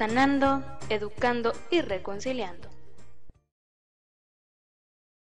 [0.00, 2.70] sanando, educando y reconciliando.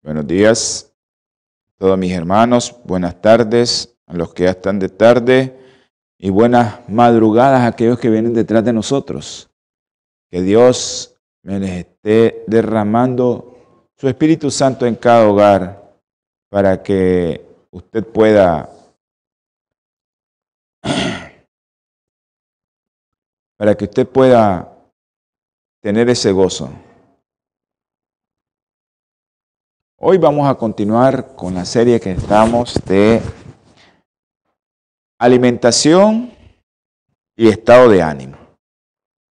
[0.03, 0.93] Buenos días
[1.71, 5.59] a todos mis hermanos, buenas tardes a los que ya están de tarde
[6.19, 9.49] y buenas madrugadas a aquellos que vienen detrás de nosotros.
[10.29, 15.91] Que Dios me les esté derramando su Espíritu Santo en cada hogar
[16.49, 18.69] para que usted pueda
[23.57, 24.71] para que usted pueda
[25.81, 26.69] tener ese gozo.
[29.99, 33.19] Hoy vamos a continuar con la serie que estamos de
[35.19, 36.31] alimentación
[37.35, 38.37] y estado de ánimo.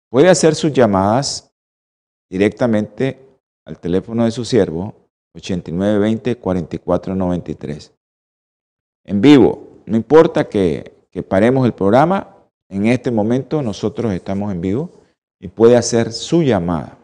[0.10, 1.54] Puede hacer sus llamadas
[2.30, 3.28] directamente
[3.66, 4.96] al teléfono de su siervo
[5.36, 7.92] 8920-4493.
[9.06, 12.33] En vivo, no importa que, que paremos el programa,
[12.74, 14.90] en este momento nosotros estamos en vivo
[15.40, 16.98] y puede hacer su llamada.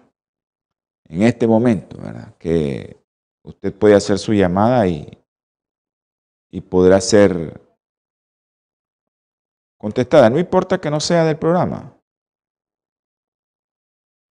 [1.08, 2.36] En este momento, ¿verdad?
[2.38, 2.98] Que
[3.44, 5.08] usted puede hacer su llamada y,
[6.50, 7.62] y podrá ser
[9.78, 10.32] contestada.
[10.32, 11.96] No importa que no sea del programa.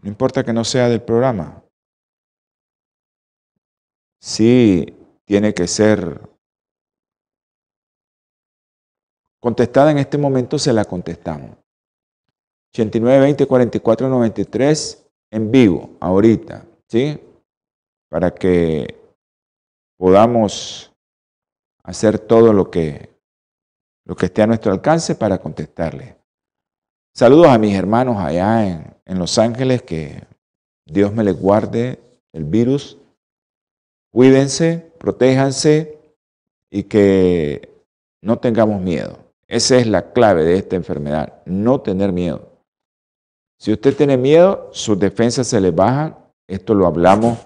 [0.03, 1.63] No importa que no sea del programa.
[4.21, 6.21] Sí tiene que ser
[9.41, 11.57] contestada en este momento, se la contestamos.
[12.73, 17.19] 89 20 44 93 en vivo, ahorita, ¿sí?
[18.09, 18.99] Para que
[19.99, 20.93] podamos
[21.83, 23.11] hacer todo lo que,
[24.07, 26.17] lo que esté a nuestro alcance para contestarle.
[27.15, 30.23] Saludos a mis hermanos allá en, en Los Ángeles, que
[30.87, 31.99] Dios me les guarde
[32.33, 32.99] el virus.
[34.13, 35.99] Cuídense, protéjanse
[36.71, 37.85] y que
[38.23, 39.28] no tengamos miedo.
[39.49, 42.53] Esa es la clave de esta enfermedad, no tener miedo.
[43.59, 46.17] Si usted tiene miedo, sus defensas se le bajan.
[46.47, 47.39] Esto lo hablamos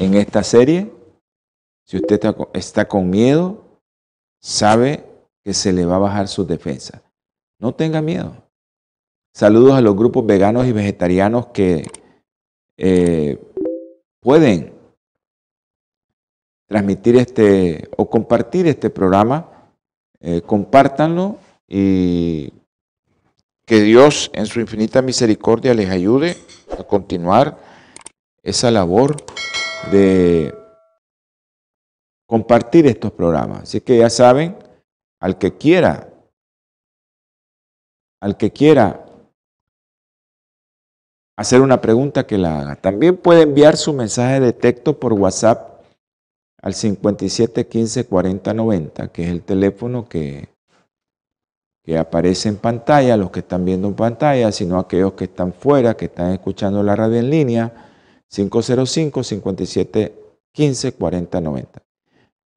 [0.00, 0.92] en esta serie.
[1.86, 2.20] Si usted
[2.52, 3.80] está con miedo,
[4.42, 5.04] sabe
[5.44, 7.00] que se le va a bajar sus defensas.
[7.60, 8.36] No tenga miedo.
[9.32, 11.86] Saludos a los grupos veganos y vegetarianos que
[12.76, 13.40] eh,
[14.20, 14.74] pueden
[16.66, 19.53] transmitir este o compartir este programa
[20.26, 21.36] eh, compártanlo
[21.68, 22.50] y
[23.66, 26.34] que Dios en su infinita misericordia les ayude
[26.78, 27.58] a continuar
[28.42, 29.16] esa labor
[29.92, 30.54] de
[32.26, 33.64] compartir estos programas.
[33.64, 34.56] Así que ya saben,
[35.20, 36.08] al que quiera,
[38.22, 39.04] al que quiera
[41.36, 42.76] hacer una pregunta que la haga.
[42.76, 45.73] También puede enviar su mensaje de texto por WhatsApp
[46.64, 50.48] al 57 15 40 90, que es el teléfono que,
[51.98, 56.06] aparece en pantalla, los que están viendo en pantalla, sino aquellos que están fuera, que
[56.06, 57.92] están escuchando la radio en línea,
[58.28, 60.14] 505 57
[60.52, 61.82] 15 40 90.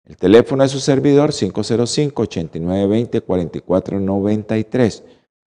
[0.05, 5.03] El teléfono de su servidor 505 89 20 44 93.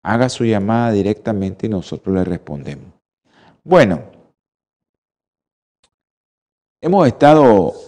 [0.03, 2.94] Haga su llamada directamente y nosotros le respondemos.
[3.62, 4.04] Bueno,
[6.80, 7.88] hemos estado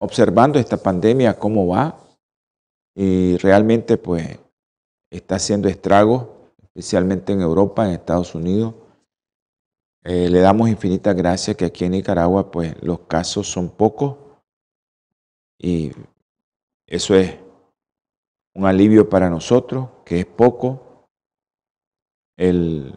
[0.00, 2.00] observando esta pandemia cómo va
[2.94, 4.38] y realmente pues
[5.10, 6.26] está haciendo estragos,
[6.62, 8.74] especialmente en Europa, en Estados Unidos.
[10.02, 14.16] Eh, le damos infinitas gracias que aquí en Nicaragua pues los casos son pocos
[15.58, 15.92] y
[16.86, 17.36] eso es
[18.54, 21.06] un alivio para nosotros, que es poco.
[22.38, 22.94] El,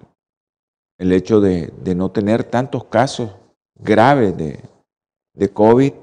[0.97, 3.35] el hecho de, de, no tener tantos casos
[3.75, 4.63] graves de,
[5.33, 5.93] de COVID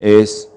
[0.00, 0.50] es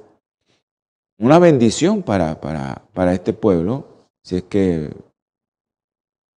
[1.20, 4.96] una bendición para, para, este pueblo, si es que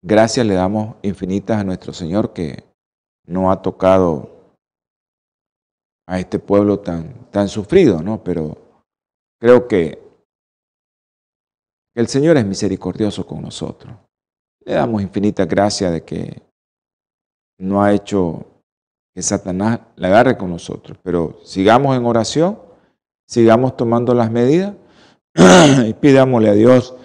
[0.03, 2.65] gracias le damos infinitas a nuestro Señor que
[3.27, 4.55] no ha tocado
[6.09, 8.23] a este pueblo tan, tan sufrido, ¿no?
[8.23, 8.59] Pero
[9.41, 10.03] creo que
[11.95, 13.97] el Señor es misericordioso con nosotros.
[14.65, 16.43] Le damos infinitas gracias de que
[17.59, 18.45] no ha hecho
[19.15, 22.66] que Satanás la agarre con nosotros, pero sigamos en oración
[23.27, 24.75] sigamos tomando las medidas
[25.87, 26.97] y pidámosle a Dios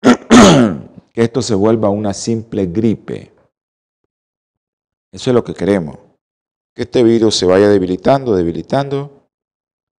[1.12, 3.32] que esto se vuelva una simple gripe,
[5.12, 5.98] Eso es lo que queremos.
[6.74, 9.28] Que este virus se vaya debilitando, debilitando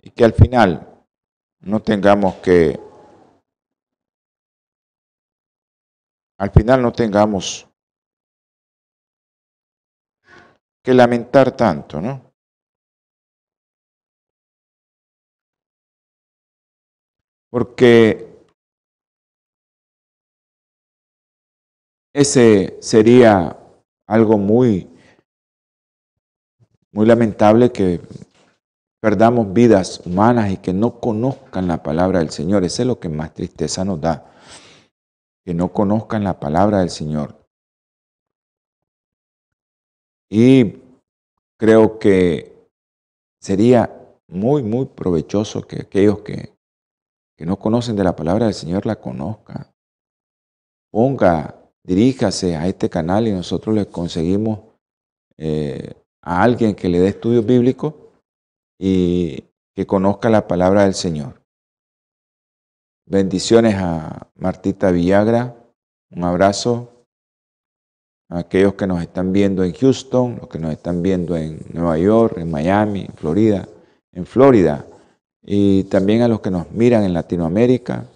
[0.01, 0.87] y que al final
[1.61, 2.79] no tengamos que,
[6.37, 7.67] al final no tengamos
[10.83, 12.34] que lamentar tanto, ¿no?
[17.55, 18.43] Porque
[22.13, 23.57] ese sería
[24.09, 24.89] algo muy,
[26.91, 28.01] muy lamentable que
[29.01, 32.65] perdamos vidas humanas y que no conozcan la palabra del Señor.
[32.65, 34.29] Eso es lo que más tristeza nos da,
[35.45, 37.41] que no conozcan la palabra del Señor.
[40.29, 40.81] Y
[41.57, 42.67] creo que
[43.39, 43.97] sería
[44.27, 46.54] muy, muy provechoso que aquellos que,
[47.37, 49.67] que no conocen de la palabra del Señor la conozcan.
[50.91, 54.59] Ponga, diríjase a este canal y nosotros le conseguimos
[55.37, 57.93] eh, a alguien que le dé estudios bíblicos
[58.79, 59.43] y
[59.75, 61.41] que conozca la palabra del Señor.
[63.05, 65.55] Bendiciones a Martita Villagra,
[66.11, 67.05] un abrazo
[68.29, 71.97] a aquellos que nos están viendo en Houston, los que nos están viendo en Nueva
[71.99, 73.67] York, en Miami, en Florida,
[74.13, 74.87] en Florida,
[75.45, 78.07] y también a los que nos miran en Latinoamérica,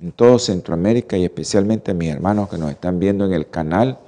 [0.00, 3.98] en todo Centroamérica y especialmente a mis hermanos que nos están viendo en el canal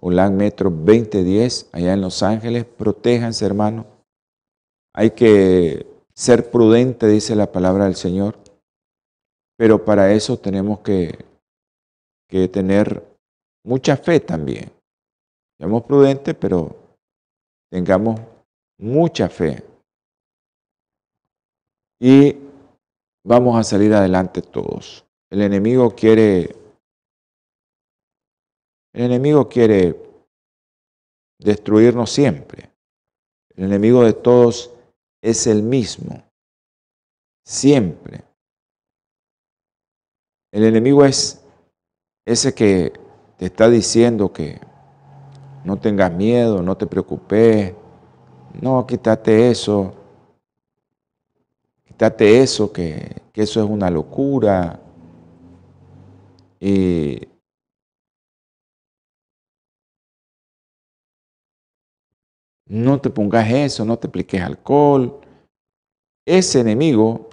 [0.00, 2.64] Holan Metro 2010 allá en Los Ángeles.
[2.64, 3.86] Protéjanse, hermanos.
[4.94, 8.36] Hay que ser prudente, dice la palabra del Señor,
[9.56, 11.24] pero para eso tenemos que,
[12.28, 13.02] que tener
[13.64, 14.70] mucha fe también.
[15.58, 16.76] Seamos prudentes, pero
[17.70, 18.20] tengamos
[18.78, 19.62] mucha fe.
[22.02, 22.36] Y
[23.24, 25.06] vamos a salir adelante todos.
[25.30, 26.56] El enemigo quiere
[28.92, 29.96] el enemigo quiere
[31.38, 32.72] destruirnos siempre.
[33.54, 34.72] El enemigo de todos
[35.22, 36.24] es el mismo.
[37.46, 38.24] Siempre.
[40.52, 41.40] El enemigo es
[42.26, 42.92] ese que
[43.38, 44.60] te está diciendo que
[45.64, 47.72] no tengas miedo, no te preocupes,
[48.60, 50.01] no, quítate eso,
[52.02, 54.80] quítate eso, que, eso es una locura.
[56.58, 57.28] Y
[62.66, 65.20] no te pongas eso, no te apliques alcohol.
[66.26, 67.30] Ese enemigo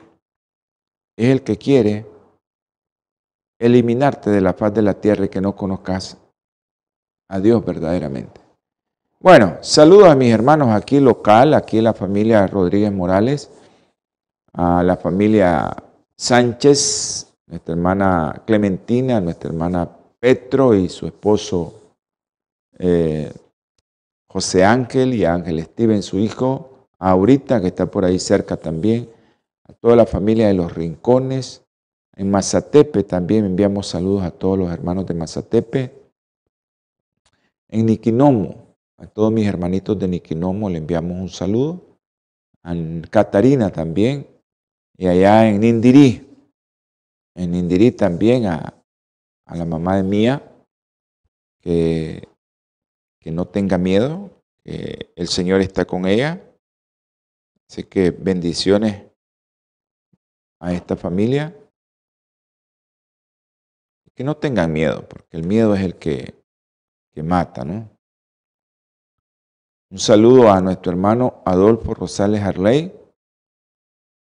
[1.18, 2.06] es el que quiere
[3.60, 6.16] eliminarte de la paz de la tierra y que no conozcas
[7.28, 8.40] a Dios verdaderamente.
[9.20, 13.52] Bueno, saludos a mis hermanos aquí local, aquí la familia Rodríguez Morales,
[14.54, 15.76] a la familia
[16.16, 21.94] Sánchez, nuestra hermana Clementina, nuestra hermana Petro y su esposo
[22.78, 23.32] eh,
[24.28, 29.10] José Ángel y Ángel Steven, su hijo, a Aurita, que está por ahí cerca también,
[29.64, 31.64] a toda la familia de los Rincones,
[32.20, 35.94] en Mazatepe también enviamos saludos a todos los hermanos de Mazatepe.
[37.70, 41.82] En Niquinomo, a todos mis hermanitos de Niquinomo le enviamos un saludo.
[42.62, 42.76] A
[43.10, 44.28] Catarina también.
[45.02, 46.28] Y allá en Nindirí,
[47.34, 48.84] en Nindirí también a,
[49.46, 50.44] a la mamá de Mía,
[51.62, 52.28] que,
[53.18, 54.30] que no tenga miedo,
[54.62, 56.46] que el Señor está con ella.
[57.70, 59.06] Así que bendiciones
[60.60, 61.56] a esta familia
[64.14, 66.44] que no tengan miedo, porque el miedo es el que,
[67.14, 67.90] que mata, ¿no?
[69.92, 72.99] Un saludo a nuestro hermano Adolfo Rosales Arley.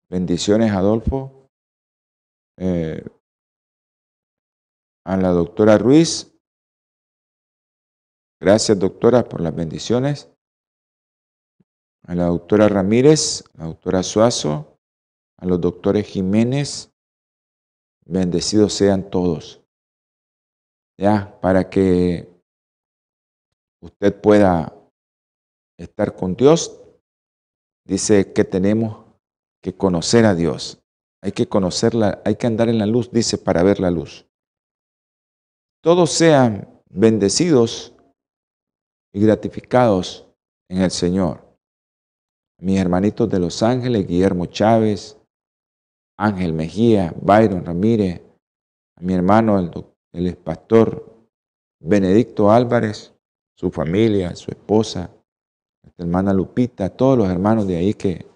[0.10, 1.50] Bendiciones, Adolfo.
[2.58, 3.04] Eh,
[5.06, 6.32] a la doctora Ruiz.
[8.40, 10.30] Gracias, doctora, por las bendiciones.
[12.04, 14.80] A la doctora Ramírez, a la doctora Suazo,
[15.38, 16.92] a los doctores Jiménez.
[18.06, 19.66] Bendecidos sean todos
[20.98, 22.28] ya, para que
[23.82, 24.74] usted pueda
[25.78, 26.82] estar con Dios,
[27.86, 29.05] dice que tenemos
[29.66, 30.80] que conocer a Dios.
[31.24, 34.28] Hay que conocerla, hay que andar en la luz, dice, para ver la luz.
[35.82, 37.96] Todos sean bendecidos
[39.12, 40.28] y gratificados
[40.70, 41.58] en el Señor.
[42.62, 45.18] Mis hermanitos de Los Ángeles, Guillermo Chávez,
[46.16, 48.22] Ángel Mejía, Byron Ramírez,
[48.96, 49.72] a mi hermano el
[50.14, 51.12] el pastor
[51.80, 53.16] Benedicto Álvarez,
[53.58, 55.10] su familia, su esposa,
[55.84, 58.28] nuestra hermana Lupita, todos los hermanos de ahí que,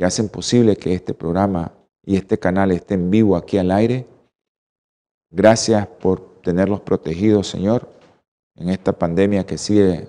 [0.00, 4.06] que hacen posible que este programa y este canal esté en vivo aquí al aire.
[5.30, 7.86] Gracias por tenerlos protegidos, Señor,
[8.56, 10.08] en esta pandemia que sigue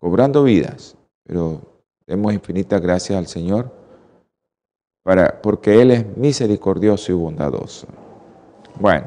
[0.00, 1.60] cobrando vidas, pero
[2.08, 3.70] demos infinitas gracias al Señor
[5.04, 7.86] para, porque Él es misericordioso y bondadoso.
[8.80, 9.06] Bueno,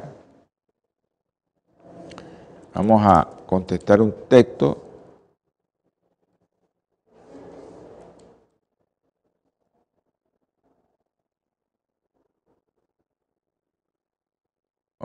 [2.74, 4.83] vamos a contestar un texto.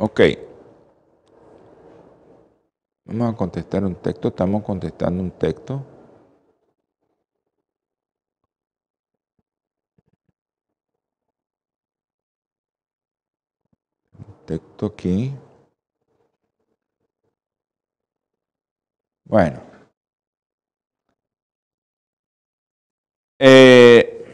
[0.01, 0.21] Ok.
[3.07, 4.29] Vamos a contestar un texto.
[4.29, 5.85] Estamos contestando un texto.
[14.47, 15.35] texto aquí.
[19.25, 19.63] Bueno.
[23.41, 24.25] Eh,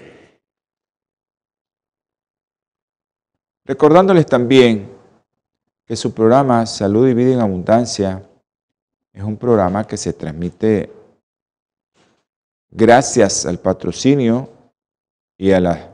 [3.66, 4.93] recordándoles también
[5.86, 8.22] que su programa Salud y Vida en Abundancia
[9.12, 10.90] es un programa que se transmite
[12.70, 14.48] gracias al patrocinio
[15.38, 15.88] y a las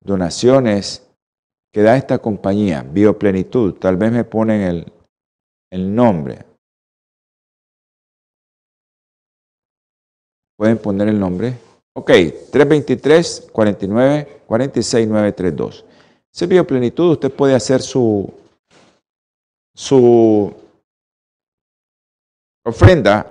[0.00, 1.06] donaciones
[1.72, 3.74] que da esta compañía, Bioplenitud.
[3.74, 4.92] Tal vez me ponen el,
[5.70, 6.44] el nombre.
[10.56, 11.58] ¿Pueden poner el nombre?
[11.94, 12.10] Ok,
[12.52, 15.84] 323 49 46 932.
[16.32, 18.32] Ese Bioplenitud usted puede hacer su,
[19.74, 20.54] su
[22.64, 23.30] ofrenda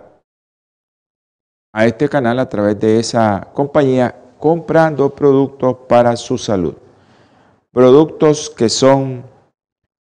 [1.73, 6.75] a este canal a través de esa compañía comprando productos para su salud.
[7.71, 9.23] Productos que son,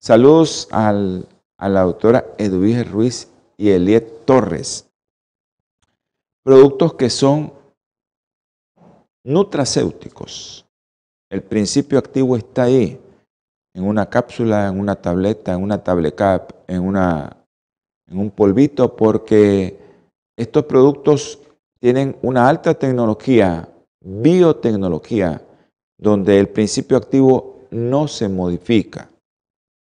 [0.01, 1.29] saludos al,
[1.59, 4.91] a la doctora Edwige Ruiz y Eliet Torres,
[6.43, 7.53] productos que son
[9.23, 10.67] nutracéuticos.
[11.29, 13.01] El principio activo está ahí,
[13.75, 17.37] en una cápsula, en una tableta, en una tablecap, en, una,
[18.09, 19.79] en un polvito, porque
[20.37, 21.39] estos productos
[21.81, 23.69] tienen una alta tecnología,
[24.01, 25.43] biotecnología,
[25.99, 29.11] donde el principio activo no se modifica.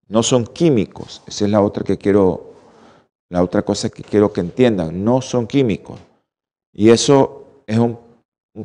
[0.07, 1.21] No son químicos.
[1.27, 2.53] Esa es la otra que quiero,
[3.29, 5.03] la otra cosa que quiero que entiendan.
[5.03, 5.99] No son químicos.
[6.73, 7.97] Y eso es un,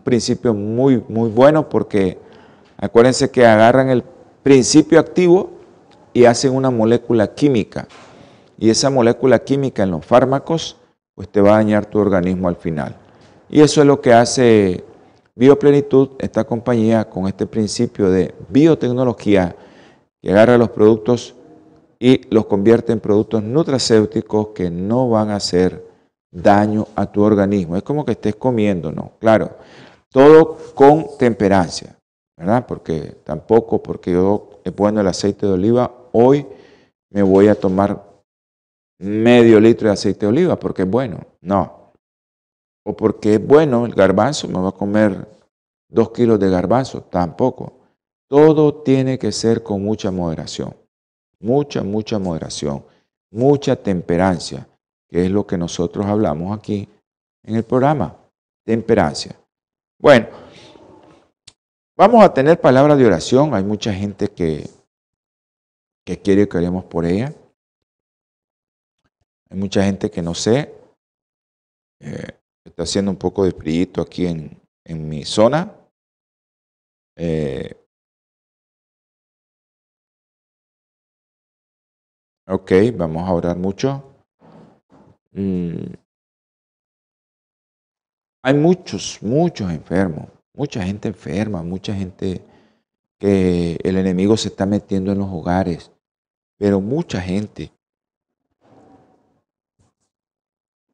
[0.02, 2.18] principio muy, muy bueno porque
[2.78, 4.02] acuérdense que agarran el
[4.44, 5.50] principio activo
[6.12, 7.88] y hacen una molécula química.
[8.56, 10.76] Y esa molécula química en los fármacos,
[11.16, 12.96] pues te va a dañar tu organismo al final.
[13.48, 14.84] Y eso es lo que hace
[15.36, 19.56] Bioplenitud, esta compañía con este principio de biotecnología
[20.22, 21.34] que agarra los productos
[21.98, 25.84] y los convierte en productos nutracéuticos que no van a hacer
[26.30, 27.76] daño a tu organismo.
[27.76, 29.12] Es como que estés comiendo, ¿no?
[29.18, 29.56] Claro,
[30.10, 31.96] todo con temperancia,
[32.36, 32.66] ¿verdad?
[32.66, 36.46] Porque tampoco, porque yo he puesto el aceite de oliva, hoy
[37.10, 38.02] me voy a tomar
[38.98, 41.20] medio litro de aceite de oliva porque es bueno.
[41.40, 41.84] No,
[42.84, 45.26] o porque es bueno el garbanzo, me va a comer
[45.88, 47.72] dos kilos de garbanzo, tampoco.
[48.28, 50.74] Todo tiene que ser con mucha moderación,
[51.40, 52.84] mucha, mucha moderación,
[53.30, 54.68] mucha temperancia,
[55.08, 56.88] que es lo que nosotros hablamos aquí
[57.42, 58.14] en el programa,
[58.64, 59.34] temperancia.
[59.98, 60.26] Bueno,
[61.96, 64.68] vamos a tener palabras de oración, hay mucha gente que,
[66.04, 67.32] que quiere que oremos por ella.
[69.50, 70.74] Hay mucha gente que no sé.
[72.00, 75.70] Eh, Está haciendo un poco de frío aquí en, en, mi zona.
[77.14, 77.76] Eh,
[82.46, 84.02] ok, vamos a orar mucho.
[85.32, 85.92] Mm.
[88.42, 92.42] Hay muchos, muchos enfermos, mucha gente enferma, mucha gente
[93.18, 95.90] que el enemigo se está metiendo en los hogares,
[96.58, 97.72] pero mucha gente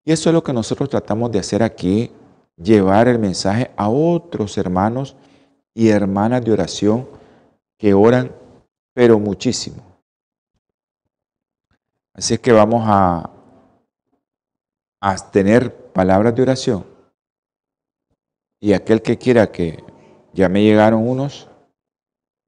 [0.05, 2.11] Y eso es lo que nosotros tratamos de hacer aquí,
[2.57, 5.17] llevar el mensaje a otros hermanos
[5.75, 7.09] y hermanas de oración
[7.79, 8.35] que oran,
[8.95, 9.83] pero muchísimo.
[12.14, 13.31] Así es que vamos a,
[15.00, 16.85] a tener palabras de oración.
[18.61, 19.83] Y aquel que quiera que
[20.35, 21.49] ya me llegaron unos,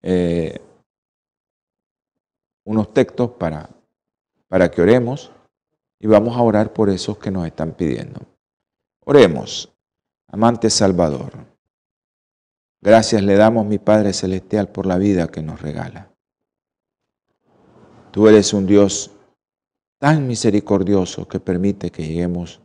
[0.02, 0.60] eh,
[2.64, 3.70] unos textos para,
[4.48, 5.32] para que oremos
[5.98, 8.20] y vamos a orar por esos que nos están pidiendo.
[9.04, 9.72] Oremos,
[10.28, 11.32] amante Salvador.
[12.80, 16.10] Gracias le damos, mi Padre Celestial, por la vida que nos regala.
[18.10, 19.12] Tú eres un Dios
[19.98, 22.60] tan misericordioso que permite que lleguemos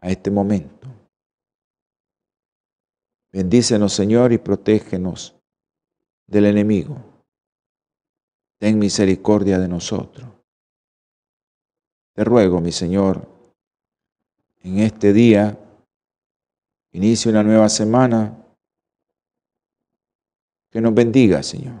[0.00, 0.75] a este momento.
[3.36, 5.36] Bendícenos, Señor, y protégenos
[6.26, 6.96] del enemigo.
[8.58, 10.26] Ten misericordia de nosotros.
[12.14, 13.28] Te ruego, mi Señor,
[14.62, 15.54] en este día
[16.92, 18.42] inicie una nueva semana.
[20.70, 21.78] Que nos bendiga, Señor.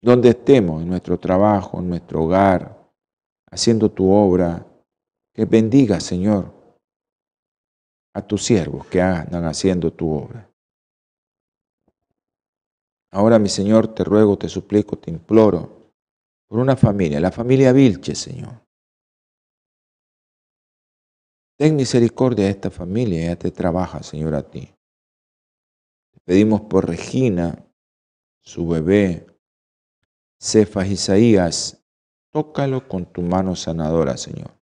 [0.00, 2.92] Donde estemos, en nuestro trabajo, en nuestro hogar,
[3.50, 4.64] haciendo tu obra,
[5.32, 6.63] que bendiga, Señor,
[8.14, 10.48] a tus siervos que andan haciendo tu obra.
[13.10, 15.92] Ahora, mi Señor, te ruego, te suplico, te imploro
[16.48, 18.64] por una familia, la familia Vilche, Señor.
[21.56, 24.74] Ten misericordia de esta familia, ella te trabaja, Señor, a ti.
[26.12, 27.64] Te pedimos por Regina,
[28.40, 29.26] su bebé,
[30.40, 31.84] Cefas Isaías,
[32.32, 34.60] tócalo con tu mano sanadora, Señor.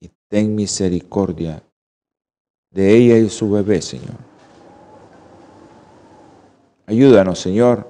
[0.00, 1.62] Y ten misericordia
[2.74, 4.16] de ella y su bebé, Señor.
[6.86, 7.88] Ayúdanos, Señor,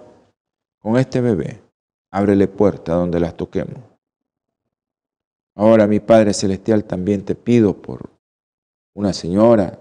[0.79, 1.63] con este bebé.
[2.11, 3.83] Ábrele puerta donde las toquemos.
[5.57, 8.11] Ahora, mi Padre Celestial, también te pido por
[8.95, 9.81] una señora,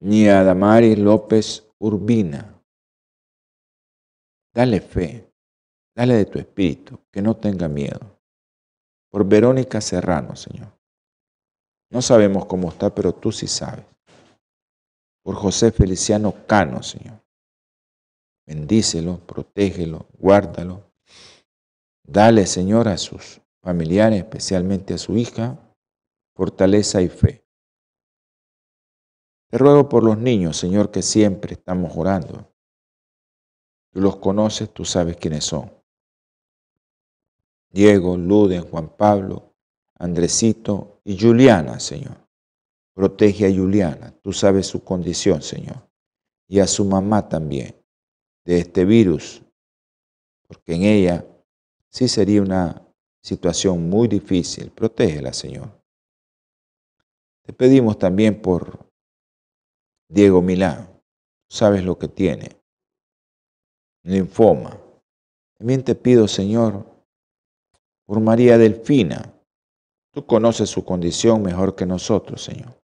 [0.00, 2.60] Nia Damaris López Urbina.
[4.52, 5.30] Dale fe,
[5.94, 8.18] dale de tu espíritu, que no tenga miedo.
[9.10, 10.79] Por Verónica Serrano, Señor.
[11.90, 13.84] No sabemos cómo está, pero tú sí sabes.
[15.22, 17.20] Por José Feliciano Cano, Señor.
[18.46, 20.92] Bendícelo, protégelo, guárdalo.
[22.04, 25.58] Dale, Señor, a sus familiares, especialmente a su hija,
[26.34, 27.44] fortaleza y fe.
[29.50, 32.52] Te ruego por los niños, Señor, que siempre estamos orando.
[33.92, 35.72] Tú los conoces, tú sabes quiénes son.
[37.68, 39.54] Diego, Luden, Juan Pablo,
[39.96, 42.16] Andresito y Juliana, Señor.
[42.94, 45.88] Protege a Juliana, tú sabes su condición, Señor.
[46.48, 47.74] Y a su mamá también,
[48.44, 49.42] de este virus,
[50.46, 51.24] porque en ella
[51.88, 52.82] sí sería una
[53.22, 54.70] situación muy difícil.
[54.70, 55.70] Protégela, Señor.
[57.42, 58.90] Te pedimos también por
[60.08, 60.88] Diego Milán.
[61.48, 62.60] Sabes lo que tiene.
[64.02, 64.80] Linfoma.
[65.58, 66.86] También te pido, Señor,
[68.06, 69.34] por María Delfina.
[70.12, 72.74] Tú conoces su condición mejor que nosotros, Señor.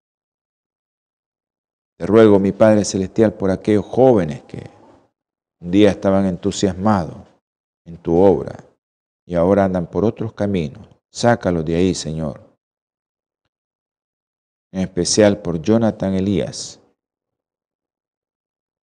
[1.99, 4.71] Te ruego, mi Padre Celestial, por aquellos jóvenes que
[5.61, 7.17] un día estaban entusiasmados
[7.85, 8.65] en tu obra
[9.27, 10.87] y ahora andan por otros caminos.
[11.11, 12.41] Sácalos de ahí, Señor.
[14.73, 16.81] En especial por Jonathan Elías,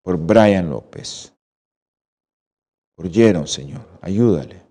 [0.02, 1.34] por Brian López,
[2.96, 3.86] por Señor.
[4.00, 4.62] Ayúdale.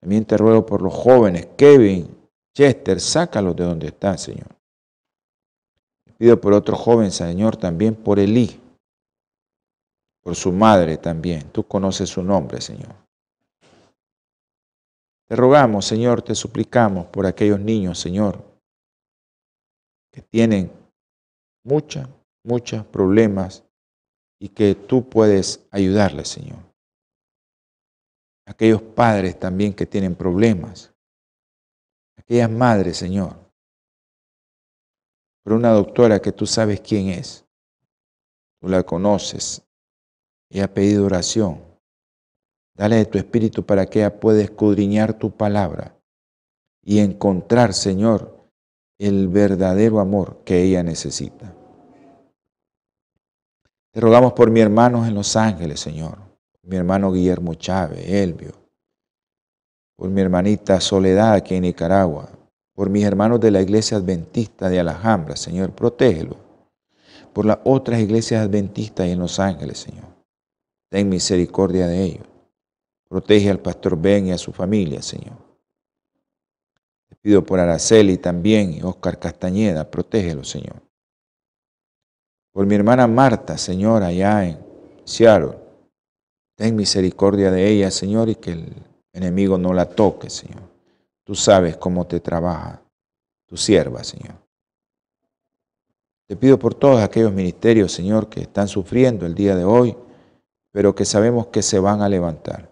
[0.00, 2.19] También te ruego por los jóvenes, Kevin,
[2.60, 4.54] Chester, sácalos de donde están, Señor.
[6.18, 8.60] pido por otro joven, Señor, también por Elí,
[10.20, 11.50] por su madre también.
[11.52, 12.94] Tú conoces su nombre, Señor.
[15.26, 18.44] Te rogamos, Señor, te suplicamos por aquellos niños, Señor,
[20.12, 20.70] que tienen
[21.64, 22.06] muchos,
[22.44, 23.64] muchos problemas
[24.38, 26.58] y que tú puedes ayudarles, Señor.
[28.44, 30.89] Aquellos padres también que tienen problemas.
[32.30, 33.34] Aquellas madres, Señor.
[35.42, 37.44] Por una doctora que tú sabes quién es.
[38.60, 39.66] Tú la conoces
[40.48, 41.60] y ha pedido oración.
[42.76, 45.98] Dale de tu espíritu para que ella pueda escudriñar tu palabra
[46.84, 48.48] y encontrar, Señor,
[49.00, 51.52] el verdadero amor que ella necesita.
[53.92, 56.16] Te rogamos por mi hermanos en Los Ángeles, Señor.
[56.62, 58.59] Mi hermano Guillermo Chávez, Elvio.
[60.00, 62.30] Por mi hermanita Soledad aquí en Nicaragua.
[62.74, 66.36] Por mis hermanos de la iglesia adventista de Alhambra, Señor, protégelo.
[67.34, 70.06] Por las otras iglesias adventistas en Los Ángeles, Señor.
[70.88, 72.26] Ten misericordia de ellos.
[73.10, 75.36] Protege al pastor Ben y a su familia, Señor.
[77.10, 80.80] Te pido por Araceli también y Oscar Castañeda, protégelo, Señor.
[82.52, 84.58] Por mi hermana Marta, Señor, allá en
[85.04, 85.58] Seattle.
[86.56, 90.62] Ten misericordia de ella, Señor, y que el enemigo no la toque, Señor.
[91.24, 92.82] Tú sabes cómo te trabaja
[93.46, 94.34] tu sierva, Señor.
[96.28, 99.96] Te pido por todos aquellos ministerios, Señor, que están sufriendo el día de hoy,
[100.72, 102.70] pero que sabemos que se van a levantar.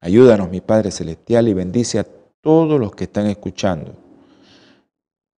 [0.00, 2.06] Ayúdanos, mi Padre Celestial, y bendice a
[2.40, 3.94] todos los que están escuchando.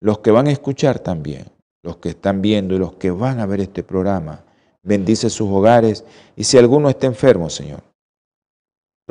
[0.01, 1.47] Los que van a escuchar también,
[1.85, 4.45] los que están viendo y los que van a ver este programa.
[4.83, 7.83] Bendice sus hogares y si alguno está enfermo, Señor,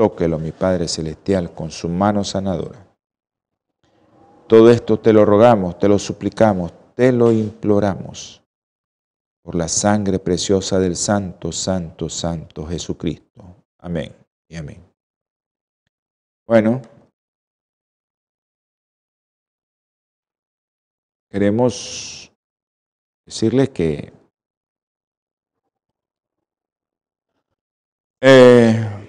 [0.02, 2.84] tóquelo, mi Padre Celestial, con su mano sanadora.
[4.48, 8.42] Todo esto te lo rogamos, te lo suplicamos, te lo imploramos
[9.44, 13.64] por la sangre preciosa del Santo, Santo, Santo Jesucristo.
[13.78, 14.12] Amén
[14.48, 14.84] y amén.
[16.48, 16.82] Bueno,
[21.30, 22.32] queremos
[23.24, 24.12] decirles que
[28.22, 29.01] eh,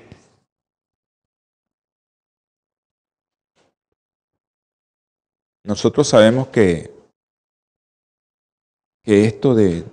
[5.72, 6.92] nosotros sabemos que,
[9.02, 9.86] que esto de,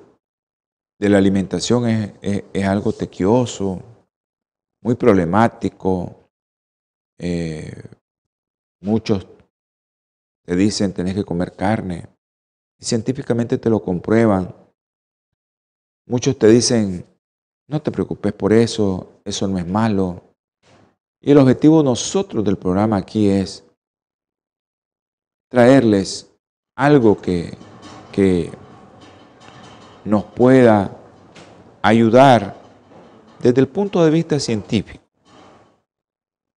[1.00, 3.82] de la alimentación es, es, algo tequioso,
[4.82, 6.30] muy problemático.
[7.18, 7.82] Eh,
[8.82, 9.26] muchos
[10.46, 12.10] te dicen tenés que comer carne
[12.78, 14.54] científicamente te lo comprueban.
[16.06, 17.06] Muchos te dicen
[17.70, 20.36] no te preocupes por eso, eso no es malo.
[21.22, 23.64] Y el objetivo nosotros del programa aquí es
[25.50, 26.32] traerles
[26.76, 27.58] algo que,
[28.12, 28.52] que
[30.06, 30.92] nos pueda
[31.82, 32.56] ayudar
[33.42, 35.04] desde el punto de vista científico.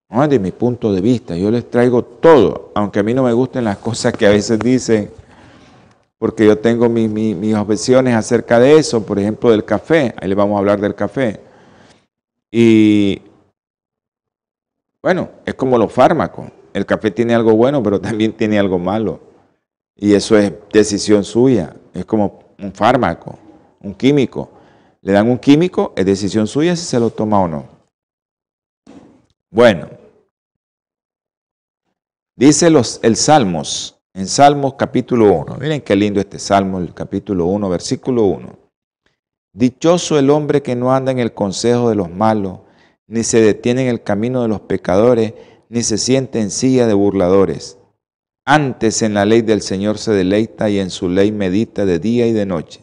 [0.09, 3.33] No desde mi punto de vista, yo les traigo todo, aunque a mí no me
[3.33, 5.11] gusten las cosas que a veces dicen,
[6.19, 10.57] porque yo tengo mis objeciones acerca de eso, por ejemplo, del café, ahí le vamos
[10.57, 11.41] a hablar del café.
[12.51, 13.23] Y
[15.03, 19.21] bueno, es como los fármacos, el café tiene algo bueno, pero también tiene algo malo.
[19.97, 23.39] Y eso es decisión suya, es como un fármaco,
[23.81, 24.51] un químico.
[25.03, 27.67] Le dan un químico, es decisión suya si se lo toma o no.
[29.51, 29.89] Bueno,
[32.37, 35.57] dice los, el Salmos, en Salmos capítulo 1.
[35.61, 38.59] Miren qué lindo este Salmo, el capítulo 1, versículo 1.
[39.55, 42.61] Dichoso el hombre que no anda en el consejo de los malos,
[43.07, 45.35] ni se detiene en el camino de los pecadores,
[45.73, 47.79] ni se siente en silla de burladores.
[48.45, 52.27] Antes en la ley del Señor se deleita y en su ley medita de día
[52.27, 52.83] y de noche.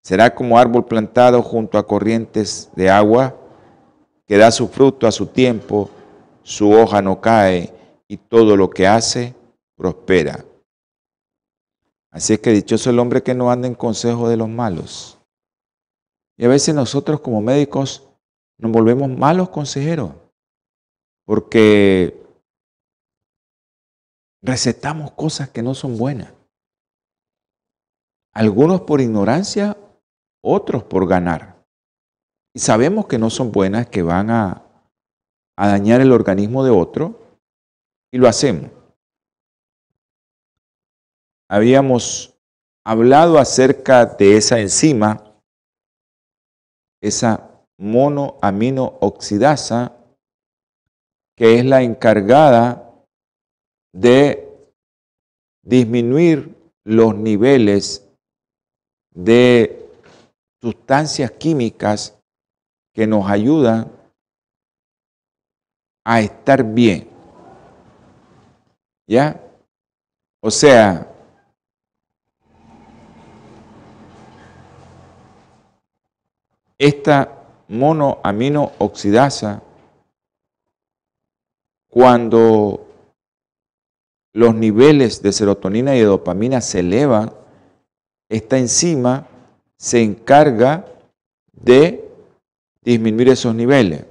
[0.00, 3.36] Será como árbol plantado junto a corrientes de agua,
[4.28, 5.90] que da su fruto a su tiempo,
[6.44, 7.74] su hoja no cae
[8.06, 9.34] y todo lo que hace
[9.74, 10.44] prospera.
[12.12, 15.18] Así es que dichoso el hombre que no anda en consejo de los malos.
[16.36, 18.08] Y a veces nosotros como médicos
[18.56, 20.12] nos volvemos malos consejeros,
[21.24, 22.20] porque
[24.42, 26.32] recetamos cosas que no son buenas.
[28.34, 29.76] Algunos por ignorancia
[30.42, 31.64] otros por ganar.
[32.54, 34.66] Y sabemos que no son buenas, que van a,
[35.56, 37.38] dañar el organismo de otro,
[38.12, 38.70] y lo hacemos.
[41.48, 42.36] Habíamos
[42.84, 45.22] hablado acerca de esa enzima,
[47.00, 49.96] esa monoamino oxidasa,
[51.36, 52.92] que es la encargada
[53.92, 54.48] de
[55.62, 58.08] disminuir los niveles
[59.14, 59.88] de
[60.60, 62.18] sustancias químicas
[62.94, 63.90] que nos ayudan
[66.04, 67.08] a estar bien.
[69.06, 69.40] ¿Ya?
[70.40, 71.08] O sea,
[76.78, 79.62] esta monoamino oxidasa,
[81.92, 82.86] cuando
[84.32, 87.34] los niveles de serotonina y de dopamina se elevan,
[88.30, 89.28] esta enzima
[89.76, 90.86] se encarga
[91.52, 92.10] de
[92.80, 94.06] disminuir esos niveles.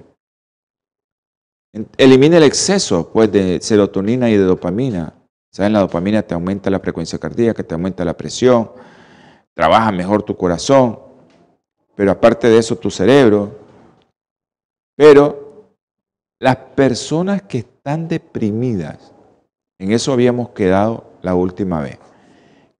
[1.96, 5.14] Elimina el exceso pues, de serotonina y de dopamina.
[5.50, 5.72] ¿Saben?
[5.72, 8.70] La dopamina te aumenta la frecuencia cardíaca, te aumenta la presión,
[9.54, 11.00] trabaja mejor tu corazón,
[11.96, 13.58] pero aparte de eso tu cerebro.
[14.94, 15.74] Pero
[16.38, 19.12] las personas que están deprimidas,
[19.80, 21.98] en eso habíamos quedado la última vez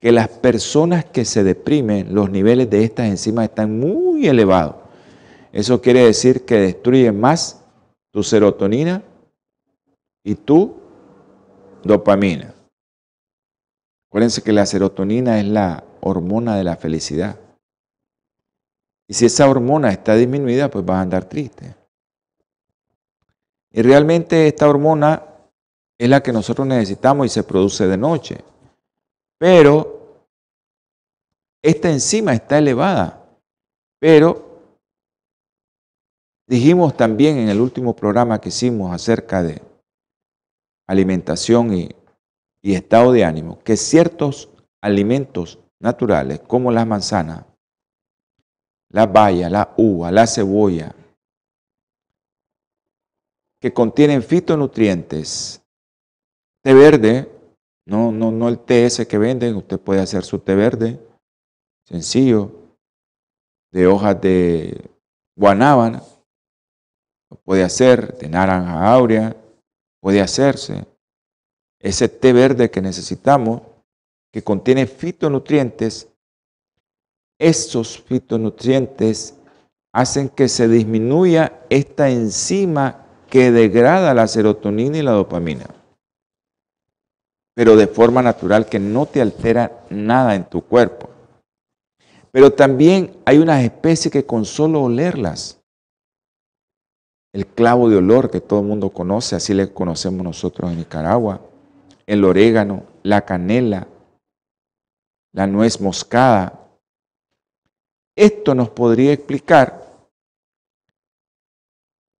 [0.02, 4.74] que las personas que se deprimen, los niveles de estas enzimas están muy elevados.
[5.52, 7.64] Eso quiere decir que destruyen más
[8.12, 9.00] tu serotonina
[10.24, 10.74] y tu
[11.84, 12.52] dopamina.
[14.10, 17.38] Acuérdense que la serotonina es la hormona de la felicidad.
[19.08, 21.76] Y si esa hormona está disminuida, pues vas a andar triste.
[23.72, 25.22] Y realmente esta hormona
[25.98, 28.44] es la que nosotros necesitamos y se produce de noche.
[29.38, 30.26] Pero
[31.62, 33.24] esta enzima está elevada.
[33.98, 34.52] Pero
[36.46, 39.62] dijimos también en el último programa que hicimos acerca de
[40.88, 41.90] alimentación y,
[42.62, 44.50] estado de ánimo, que ciertos
[44.82, 47.44] alimentos naturales como las manzanas,
[48.90, 50.94] la baya, la uva, la cebolla,
[53.62, 55.62] que contienen fitonutrientes,
[56.64, 57.30] té verde,
[57.86, 60.98] no, no, no el té ese que venden, usted puede hacer su té verde,
[61.86, 62.50] sencillo,
[63.72, 64.90] de hojas de
[65.36, 66.02] guanábana,
[67.44, 69.36] puede hacer, de naranja áurea,
[70.00, 70.84] puede hacerse.
[71.80, 73.62] Ese té verde que necesitamos
[74.32, 76.08] que contiene fitonutrientes,
[77.38, 79.38] estos fitonutrientes
[79.94, 83.01] hacen que se disminuya esta enzima
[83.32, 85.64] que degrada la serotonina y la dopamina,
[87.54, 91.08] pero de forma natural que no te altera nada en tu cuerpo.
[92.30, 95.62] Pero también hay unas especies que con solo olerlas,
[97.32, 101.40] el clavo de olor que todo el mundo conoce, así le conocemos nosotros en Nicaragua,
[102.04, 103.88] el orégano, la canela,
[105.32, 106.68] la nuez moscada.
[108.14, 109.81] Esto nos podría explicar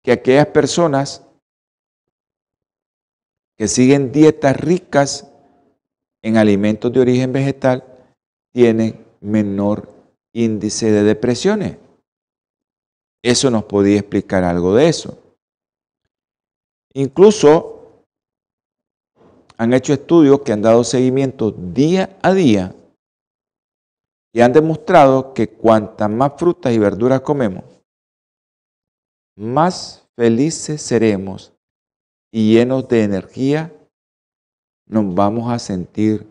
[0.03, 1.27] que aquellas personas
[3.57, 5.31] que siguen dietas ricas
[6.23, 7.85] en alimentos de origen vegetal
[8.53, 9.89] tienen menor
[10.33, 11.77] índice de depresiones.
[13.23, 15.19] Eso nos podría explicar algo de eso.
[16.95, 18.05] Incluso
[19.57, 22.75] han hecho estudios que han dado seguimiento día a día
[24.33, 27.65] y han demostrado que cuantas más frutas y verduras comemos,
[29.43, 31.53] más felices seremos
[32.33, 33.75] y llenos de energía
[34.87, 36.27] nos vamos a sentir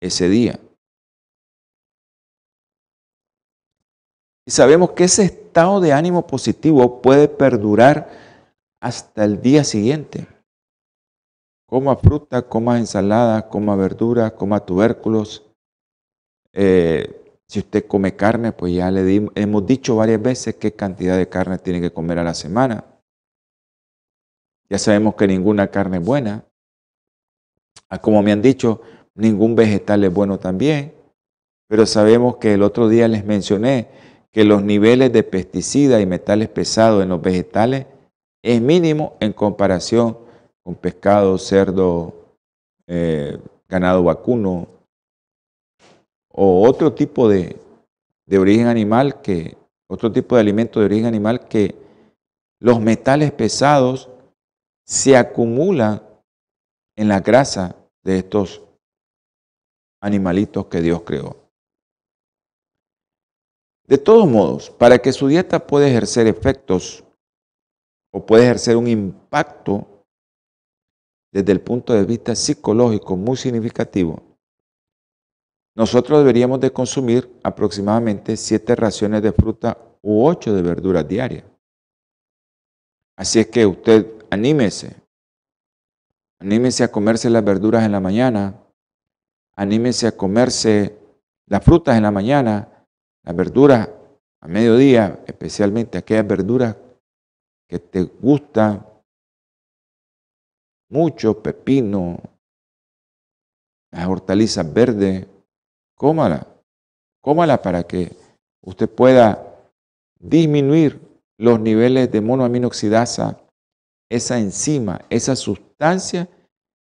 [0.00, 0.60] ese día.
[4.46, 8.10] Y sabemos que ese estado de ánimo positivo puede perdurar
[8.80, 10.26] hasta el día siguiente.
[11.66, 15.42] Coma fruta, coma ensalada, coma verdura, coma tubérculos.
[16.52, 21.28] Eh, si usted come carne, pues ya le hemos dicho varias veces qué cantidad de
[21.28, 22.84] carne tiene que comer a la semana.
[24.70, 26.44] Ya sabemos que ninguna carne es buena.
[27.90, 28.80] Ah, como me han dicho,
[29.14, 30.94] ningún vegetal es bueno también.
[31.68, 33.88] Pero sabemos que el otro día les mencioné
[34.32, 37.86] que los niveles de pesticidas y metales pesados en los vegetales
[38.42, 40.18] es mínimo en comparación
[40.62, 42.14] con pescado, cerdo,
[42.86, 44.73] eh, ganado vacuno
[46.36, 47.56] o otro tipo de,
[48.26, 49.56] de origen animal que,
[49.88, 51.76] otro tipo de alimento de origen animal que
[52.60, 54.10] los metales pesados
[54.84, 56.02] se acumulan
[56.96, 58.62] en la grasa de estos
[60.02, 61.36] animalitos que Dios creó.
[63.86, 67.04] De todos modos, para que su dieta pueda ejercer efectos
[68.12, 69.86] o pueda ejercer un impacto
[71.32, 74.33] desde el punto de vista psicológico muy significativo,
[75.76, 81.44] nosotros deberíamos de consumir aproximadamente siete raciones de fruta u ocho de verduras diarias.
[83.16, 84.96] Así es que usted anímese,
[86.40, 88.60] anímese a comerse las verduras en la mañana,
[89.56, 90.98] anímese a comerse
[91.46, 92.86] las frutas en la mañana,
[93.24, 93.88] las verduras
[94.40, 96.76] a mediodía, especialmente aquellas verduras
[97.68, 98.86] que te gustan
[100.90, 102.20] mucho, pepino,
[103.90, 105.26] las hortalizas verdes,
[106.04, 106.46] cómala,
[107.22, 108.14] cómala para que
[108.60, 109.72] usted pueda
[110.18, 111.00] disminuir
[111.38, 113.40] los niveles de monoaminoxidasa,
[114.10, 116.28] esa enzima, esa sustancia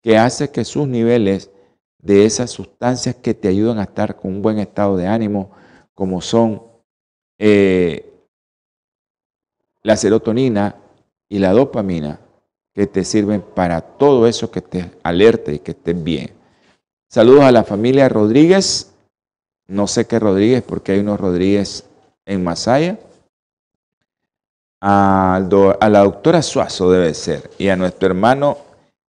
[0.04, 1.50] que hace que sus niveles
[2.00, 5.50] de esas sustancias que te ayudan a estar con un buen estado de ánimo,
[5.94, 6.62] como son
[7.40, 8.08] eh,
[9.82, 10.76] la serotonina
[11.28, 12.20] y la dopamina,
[12.72, 16.30] que te sirven para todo eso que te alerte y que estés bien.
[17.08, 18.87] Saludos a la familia Rodríguez.
[19.68, 21.84] No sé qué Rodríguez, porque hay unos Rodríguez
[22.26, 22.98] en Masaya.
[24.80, 25.40] A,
[25.90, 27.50] la doctora Suazo debe ser.
[27.58, 28.56] Y a nuestro hermano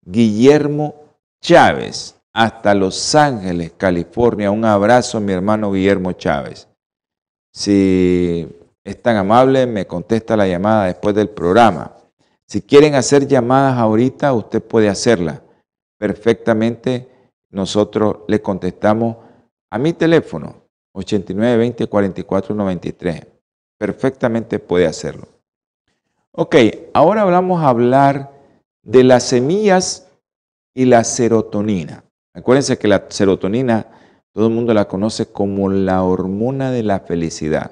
[0.05, 0.95] Guillermo
[1.41, 4.51] Chávez, hasta Los Ángeles, California.
[4.51, 6.67] Un abrazo, mi hermano Guillermo Chávez.
[7.51, 8.47] Si
[8.83, 11.95] es tan amable, me contesta la llamada después del programa.
[12.47, 15.41] Si quieren hacer llamadas ahorita, usted puede hacerla.
[15.97, 17.07] Perfectamente
[17.49, 19.17] nosotros le contestamos
[19.73, 23.25] a mi teléfono 8920 4493.
[23.79, 25.27] Perfectamente puede hacerlo.
[26.31, 26.55] Ok,
[26.93, 28.31] ahora vamos a hablar
[28.83, 30.07] de las semillas
[30.75, 32.03] y la serotonina.
[32.35, 33.87] Acuérdense que la serotonina
[34.31, 37.71] todo el mundo la conoce como la hormona de la felicidad.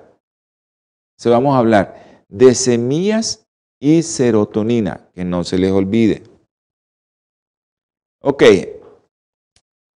[1.20, 3.48] Se vamos a hablar de semillas
[3.80, 6.24] y serotonina, que no se les olvide.
[8.24, 8.44] Ok,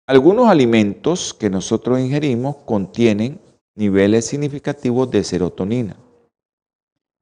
[0.08, 3.42] algunos alimentos que nosotros ingerimos contienen
[3.76, 5.98] niveles significativos de serotonina.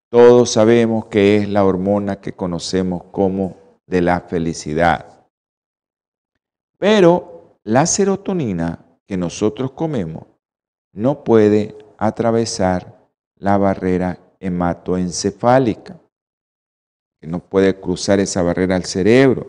[0.10, 5.26] Todos sabemos que es la hormona que conocemos como de la felicidad.
[6.78, 10.26] Pero la serotonina que nosotros comemos
[10.92, 16.00] no puede atravesar la barrera hematoencefálica,
[17.20, 19.48] que no puede cruzar esa barrera al cerebro.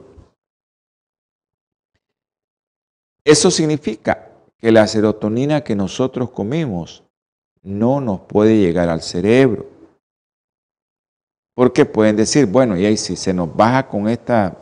[3.24, 7.02] Eso significa que la serotonina que nosotros comimos
[7.62, 9.66] no nos puede llegar al cerebro.
[11.54, 14.56] Porque pueden decir, bueno, y ahí si se nos baja con esta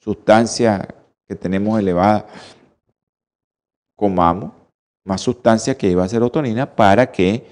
[0.00, 0.86] sustancia
[1.26, 2.26] que tenemos elevada,
[3.94, 4.52] comamos
[5.04, 7.46] más sustancia que lleva serotonina para que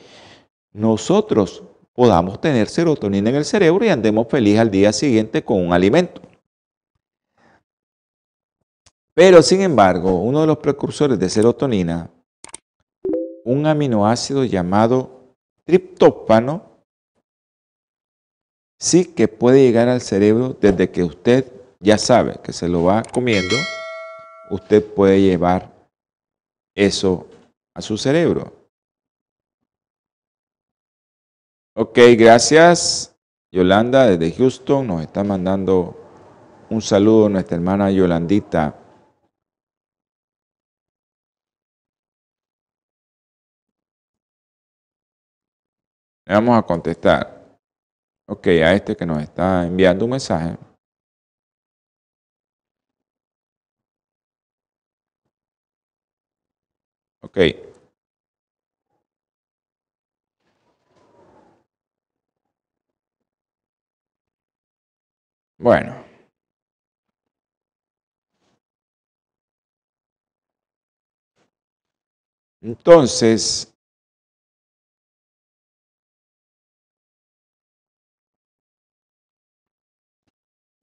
[0.73, 1.63] nosotros
[1.95, 6.21] podamos tener serotonina en el cerebro y andemos feliz al día siguiente con un alimento.
[9.15, 12.11] Pero sin embargo, uno de los precursores de serotonina,
[13.45, 16.75] un aminoácido llamado triptófano,
[18.81, 23.03] sí que puede llegar al cerebro desde que usted ya sabe que se lo va
[23.03, 23.57] comiendo,
[24.51, 25.73] usted puede llevar
[26.75, 27.29] eso
[27.75, 28.53] a su cerebro.
[31.77, 33.17] Ok, gracias.
[33.53, 35.97] Yolanda desde Houston nos está mandando
[36.71, 38.84] un saludo a nuestra hermana Yolandita.
[46.27, 47.59] Le vamos a contestar.
[48.27, 50.57] Ok, a este que nos está enviando un mensaje.
[57.23, 57.39] Ok.
[65.59, 66.05] Bueno.
[72.63, 73.74] Entonces,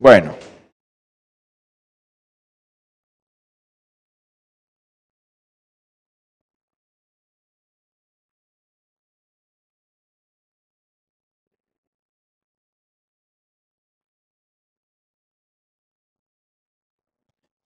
[0.01, 0.35] bueno.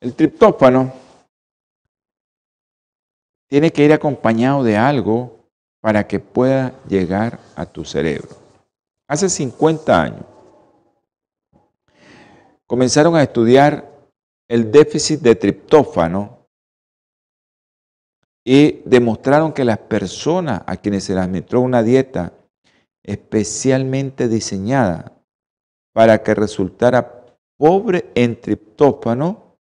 [0.01, 0.93] El triptófano
[3.47, 5.39] tiene que ir acompañado de algo
[5.79, 8.35] para que pueda llegar a tu cerebro.
[9.07, 10.34] Hace 50 años
[12.67, 14.09] comenzaron a estudiar
[14.49, 16.47] el déficit de triptófano
[18.45, 22.33] y demostraron que las personas a quienes se les administró una dieta
[23.03, 25.11] especialmente diseñada
[25.93, 27.25] para que resultara
[27.57, 29.57] pobre en triptófano,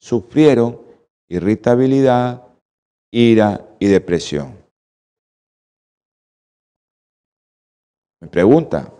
[0.00, 0.80] sufrieron
[1.28, 2.46] irritabilidad,
[3.10, 4.62] ira y depresión.
[8.20, 8.92] Me pregunta,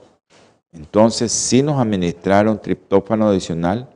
[0.72, 3.88] entonces, si nos administraron triptófano adicional,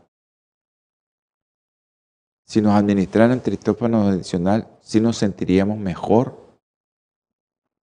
[2.46, 6.38] si nos administraran triptófano adicional, si nos sentiríamos mejor.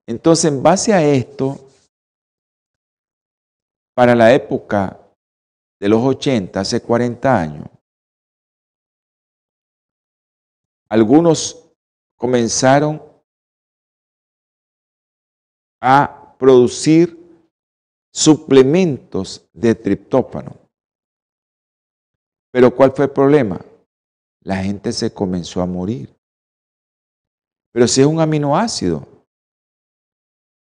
[0.08, 1.67] Entonces, en base a esto,
[3.95, 4.99] para la época
[5.79, 7.67] de los 80, hace 40 años,
[10.88, 11.67] algunos
[12.15, 13.01] comenzaron
[15.82, 17.22] a producir
[18.13, 20.56] suplementos de triptófano.
[22.52, 23.60] Pero ¿cuál fue el problema?
[24.43, 26.15] La gente se comenzó a morir.
[27.71, 29.08] Pero si es un aminoácido,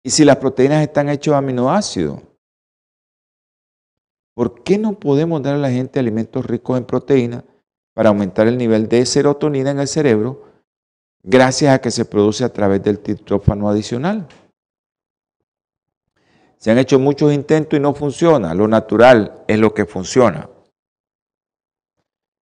[0.06, 2.22] y si las proteínas están hechas de aminoácidos,
[4.36, 7.44] ¿por qué no podemos dar a la gente alimentos ricos en proteínas
[7.96, 10.44] para aumentar el nivel de serotonina en el cerebro
[11.24, 14.28] gracias a que se produce a través del triptófano adicional.
[16.64, 18.54] Se han hecho muchos intentos y no funciona.
[18.54, 20.50] Lo natural es lo que funciona.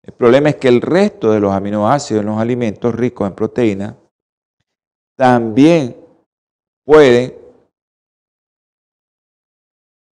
[0.03, 3.97] El problema es que el resto de los aminoácidos en los alimentos ricos en proteína
[5.17, 5.97] también
[6.85, 7.35] pueden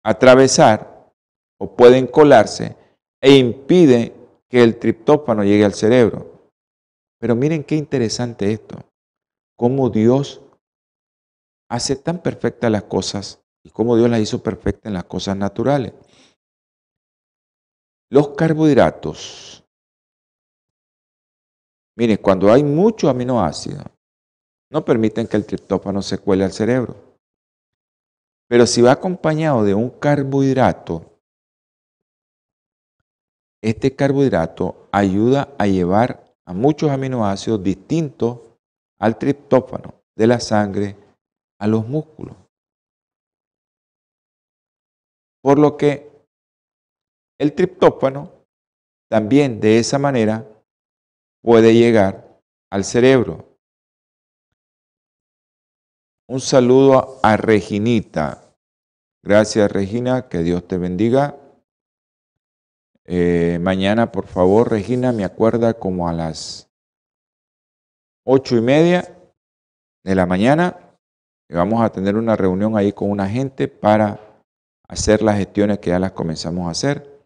[0.02, 1.12] atravesar
[1.60, 2.76] o pueden colarse
[3.20, 4.14] e impiden
[4.48, 6.48] que el triptófano llegue al cerebro.
[7.20, 8.78] Pero miren qué interesante esto,
[9.54, 10.40] cómo Dios
[11.68, 15.92] hace tan perfectas las cosas y cómo Dios las hizo perfectas en las cosas naturales.
[18.10, 19.62] Los carbohidratos.
[21.94, 23.84] Miren, cuando hay mucho aminoácido,
[24.72, 26.96] no permiten que el triptófano se cuele al cerebro.
[28.48, 31.20] Pero si va acompañado de un carbohidrato,
[33.62, 38.38] este carbohidrato ayuda a llevar a muchos aminoácidos distintos
[38.98, 40.96] al triptófano de la sangre
[41.58, 42.47] a los músculos.
[45.48, 46.12] Por lo que
[47.40, 48.44] el triptófano
[49.10, 50.46] también de esa manera
[51.42, 52.38] puede llegar
[52.70, 53.56] al cerebro.
[56.28, 58.54] Un saludo a Reginita.
[59.24, 61.38] Gracias Regina, que Dios te bendiga.
[63.06, 66.70] Eh, mañana, por favor, Regina, me acuerda como a las
[68.26, 69.18] 8 y media
[70.04, 70.78] de la mañana.
[71.48, 74.27] Vamos a tener una reunión ahí con una gente para
[74.88, 77.18] hacer las gestiones que ya las comenzamos a hacer.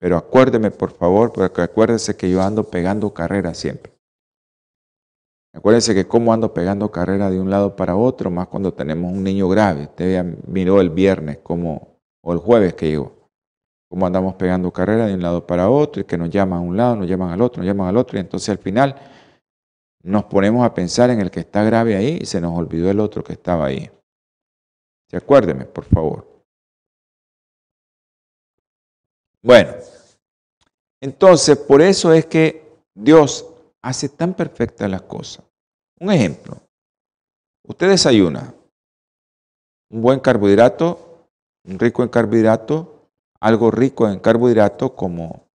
[0.00, 3.92] Pero acuérdeme, por favor, porque acuérdese que yo ando pegando carrera siempre.
[5.52, 9.22] Acuérdense que como ando pegando carrera de un lado para otro, más cuando tenemos un
[9.22, 9.82] niño grave.
[9.82, 13.28] Usted ya miró el viernes como, o el jueves que llegó,
[13.90, 16.76] cómo andamos pegando carrera de un lado para otro y que nos llaman a un
[16.76, 18.16] lado, nos llaman al otro, nos llaman al otro.
[18.16, 18.94] Y entonces al final
[20.02, 23.00] nos ponemos a pensar en el que está grave ahí y se nos olvidó el
[23.00, 23.90] otro que estaba ahí.
[25.10, 26.29] ¿Se acuérdeme, por favor.
[29.42, 29.72] Bueno,
[31.00, 33.46] entonces por eso es que Dios
[33.82, 35.44] hace tan perfectas las cosas.
[35.98, 36.60] Un ejemplo,
[37.66, 38.54] usted desayuna
[39.90, 41.28] un buen carbohidrato,
[41.64, 43.08] un rico en carbohidrato,
[43.40, 45.48] algo rico en carbohidrato como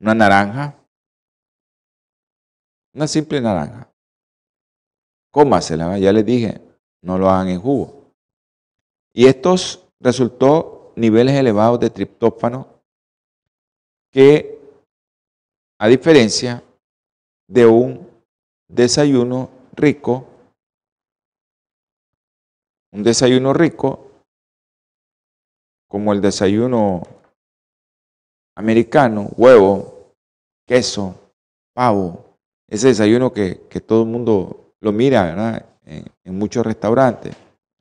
[0.00, 0.76] una naranja,
[2.94, 3.90] una simple naranja.
[5.32, 6.62] Cómasela, ya les dije,
[7.02, 8.12] no lo hagan en jugo.
[9.12, 12.66] Y estos resultó niveles elevados de triptófano
[14.10, 14.58] que
[15.78, 16.62] a diferencia
[17.48, 18.08] de un
[18.66, 20.26] desayuno rico,
[22.92, 24.10] un desayuno rico
[25.86, 27.02] como el desayuno
[28.56, 30.14] americano, huevo,
[30.66, 31.14] queso,
[31.74, 32.38] pavo,
[32.68, 33.54] ese desayuno que,
[33.86, 37.36] todo el mundo lo mira En, en muchos restaurantes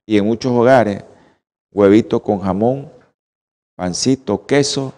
[0.05, 1.03] y en muchos hogares,
[1.71, 2.91] huevito con jamón,
[3.75, 4.93] pancito, queso.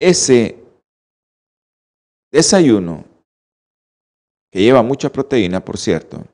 [0.00, 0.58] Ese
[2.32, 3.04] desayuno,
[4.50, 6.24] que lleva mucha proteína, por cierto,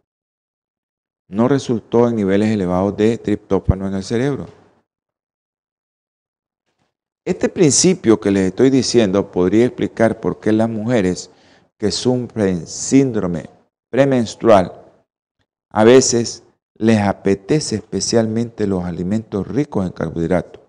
[1.29, 4.47] no resultó en niveles elevados de triptófano en el cerebro.
[7.25, 11.31] Este principio que les estoy diciendo podría explicar por qué las mujeres
[11.77, 13.51] que sufren síndrome
[13.91, 14.85] premenstrual
[15.71, 16.45] a veces
[16.75, 20.66] les apetece especialmente los alimentos ricos en carbohidratos.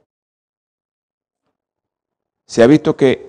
[2.48, 3.28] Se ha visto que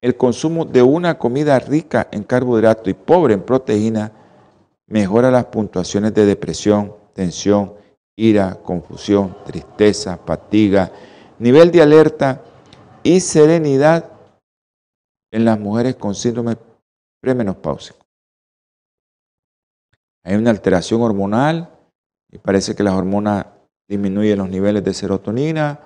[0.00, 4.12] el consumo de una comida rica en carbohidrato y pobre en proteína
[4.88, 7.74] mejora las puntuaciones de depresión, tensión,
[8.16, 10.92] ira, confusión, tristeza, fatiga,
[11.38, 12.42] nivel de alerta
[13.02, 14.10] y serenidad
[15.30, 16.56] en las mujeres con síndrome
[17.20, 18.04] premenopáusico.
[20.24, 21.70] Hay una alteración hormonal
[22.32, 23.46] y parece que las hormonas
[23.88, 25.85] disminuyen los niveles de serotonina,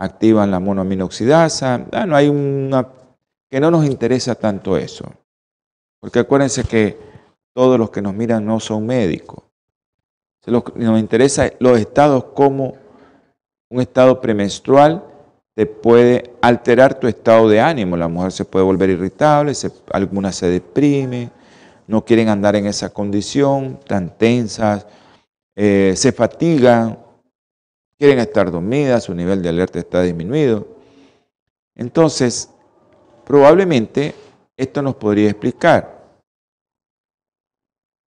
[0.00, 1.86] activan la monoaminoxidasa.
[1.92, 2.88] Ah, no hay una
[3.48, 5.04] que no nos interesa tanto eso.
[6.00, 6.98] Porque acuérdense que
[7.52, 9.44] todos los que nos miran no son médicos.
[10.46, 12.74] Nos interesa los estados como
[13.68, 15.04] un estado premenstrual
[15.54, 17.96] te puede alterar tu estado de ánimo.
[17.96, 19.52] La mujer se puede volver irritable,
[19.92, 21.30] algunas se deprime,
[21.86, 24.86] no quieren andar en esa condición tan tensas,
[25.54, 26.98] eh, se fatigan,
[28.00, 30.66] quieren estar dormidas, su nivel de alerta está disminuido.
[31.76, 32.50] Entonces,
[33.30, 34.12] Probablemente
[34.56, 36.04] esto nos podría explicar.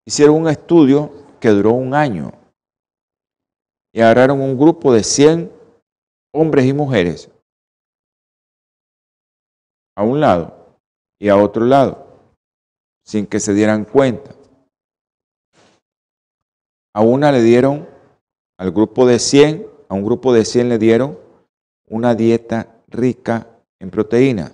[0.05, 2.33] Hicieron un estudio que duró un año
[3.93, 5.49] y agarraron un grupo de 100
[6.33, 7.31] hombres y mujeres
[9.95, 10.77] a un lado
[11.21, 12.05] y a otro lado,
[13.05, 14.35] sin que se dieran cuenta.
[16.93, 17.87] A una le dieron,
[18.59, 21.19] al grupo de 100, a un grupo de 100 le dieron
[21.87, 23.47] una dieta rica
[23.79, 24.51] en proteína.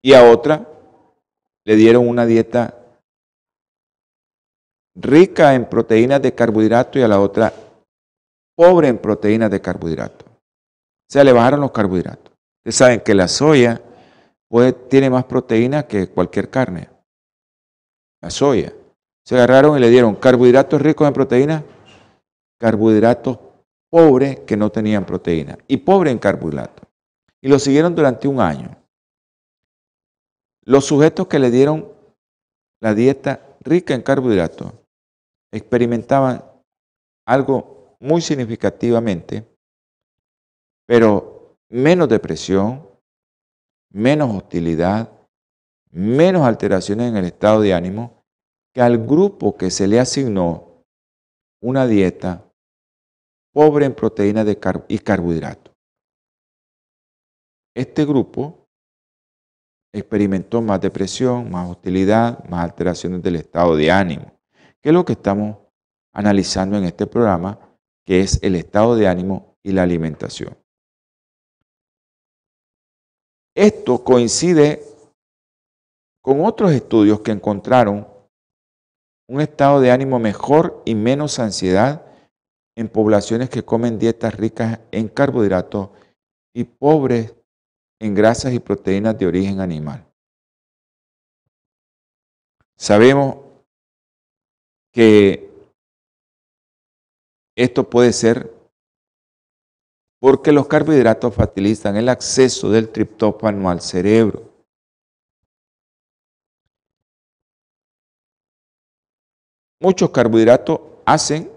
[0.00, 0.66] y a otra
[1.66, 2.74] le dieron una dieta
[4.94, 7.52] rica en proteínas de carbohidrato y a la otra
[8.56, 10.24] pobre en proteínas de carbohidrato.
[10.24, 12.32] O sea, le bajaron los carbohidratos.
[12.60, 13.82] Ustedes saben que la soya
[14.88, 16.88] tiene más proteína que cualquier carne.
[18.22, 18.72] La soya.
[19.28, 21.62] Se agarraron y le dieron carbohidratos ricos en proteína,
[22.58, 23.38] carbohidratos
[23.90, 26.88] pobres que no tenían proteína y pobre en carbohidratos.
[27.42, 28.74] Y lo siguieron durante un año.
[30.64, 31.92] Los sujetos que le dieron
[32.80, 34.72] la dieta rica en carbohidratos
[35.52, 36.42] experimentaban
[37.26, 39.46] algo muy significativamente,
[40.86, 42.88] pero menos depresión,
[43.90, 45.12] menos hostilidad,
[45.90, 48.17] menos alteraciones en el estado de ánimo
[48.78, 50.84] que al grupo que se le asignó
[51.60, 52.48] una dieta
[53.52, 54.46] pobre en proteínas
[54.86, 55.74] y carbohidratos.
[57.74, 58.68] Este grupo
[59.92, 64.38] experimentó más depresión, más hostilidad, más alteraciones del estado de ánimo,
[64.80, 65.56] que es lo que estamos
[66.14, 67.58] analizando en este programa,
[68.06, 70.56] que es el estado de ánimo y la alimentación.
[73.56, 74.84] Esto coincide
[76.22, 78.17] con otros estudios que encontraron
[79.28, 82.04] un estado de ánimo mejor y menos ansiedad
[82.76, 85.90] en poblaciones que comen dietas ricas en carbohidratos
[86.54, 87.34] y pobres
[88.00, 90.06] en grasas y proteínas de origen animal.
[92.76, 93.38] Sabemos
[94.92, 95.50] que
[97.56, 98.54] esto puede ser
[100.20, 104.47] porque los carbohidratos facilitan el acceso del triptófano al cerebro.
[109.80, 111.50] Muchos carbohidratos hacen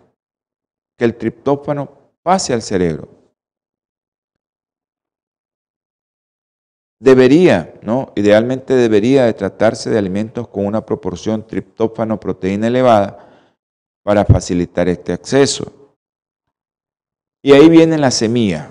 [0.98, 1.90] que el triptófano
[2.22, 3.08] pase al cerebro.
[7.00, 8.14] Debería, ¿no?
[8.16, 13.28] Idealmente debería de tratarse de alimentos con una proporción triptófano-proteína elevada
[14.04, 15.98] para facilitar este acceso.
[17.42, 18.70] Y ahí viene la semilla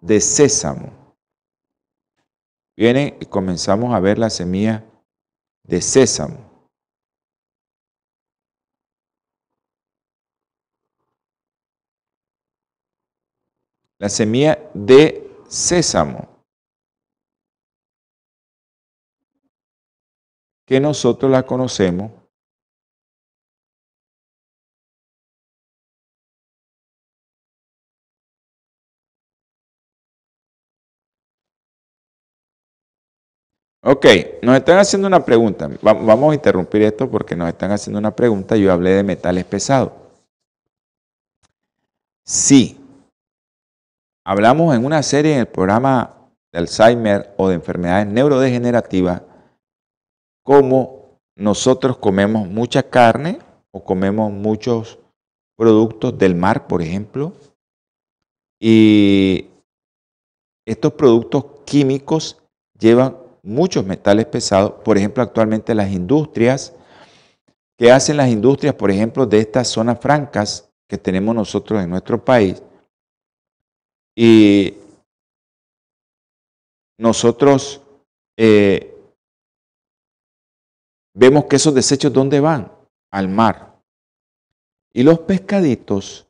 [0.00, 1.14] de sésamo.
[2.74, 4.82] Viene y comenzamos a ver la semilla
[5.64, 6.52] de sésamo.
[14.02, 16.28] la semilla de sésamo,
[20.66, 22.10] que nosotros la conocemos
[33.84, 34.06] Ok,
[34.42, 35.68] nos están haciendo una pregunta.
[35.82, 38.56] Vamos a interrumpir esto porque nos están haciendo una pregunta.
[38.56, 39.92] Yo hablé de metales pesados.
[42.24, 42.78] Sí,
[44.24, 46.14] hablamos en una serie en el programa
[46.52, 49.22] de Alzheimer o de enfermedades neurodegenerativas,
[50.44, 53.40] cómo nosotros comemos mucha carne
[53.72, 55.00] o comemos muchos
[55.56, 57.32] productos del mar, por ejemplo,
[58.60, 59.50] y
[60.64, 62.40] estos productos químicos
[62.78, 66.74] llevan muchos metales pesados, por ejemplo, actualmente las industrias,
[67.76, 72.24] que hacen las industrias, por ejemplo, de estas zonas francas que tenemos nosotros en nuestro
[72.24, 72.62] país,
[74.14, 74.76] y
[76.98, 77.80] nosotros
[78.36, 78.94] eh,
[81.14, 82.70] vemos que esos desechos, ¿dónde van?
[83.10, 83.80] Al mar.
[84.92, 86.28] Y los pescaditos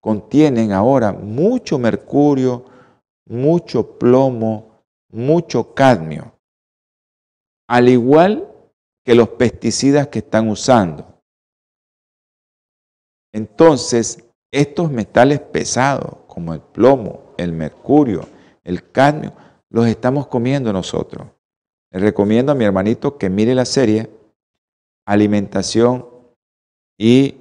[0.00, 2.64] contienen ahora mucho mercurio,
[3.26, 4.69] mucho plomo,
[5.12, 6.38] mucho cadmio,
[7.68, 8.48] al igual
[9.04, 11.20] que los pesticidas que están usando.
[13.32, 18.28] Entonces, estos metales pesados, como el plomo, el mercurio,
[18.64, 19.32] el cadmio,
[19.70, 21.28] los estamos comiendo nosotros.
[21.92, 24.10] Le recomiendo a mi hermanito que mire la serie
[25.06, 26.06] Alimentación
[26.98, 27.36] y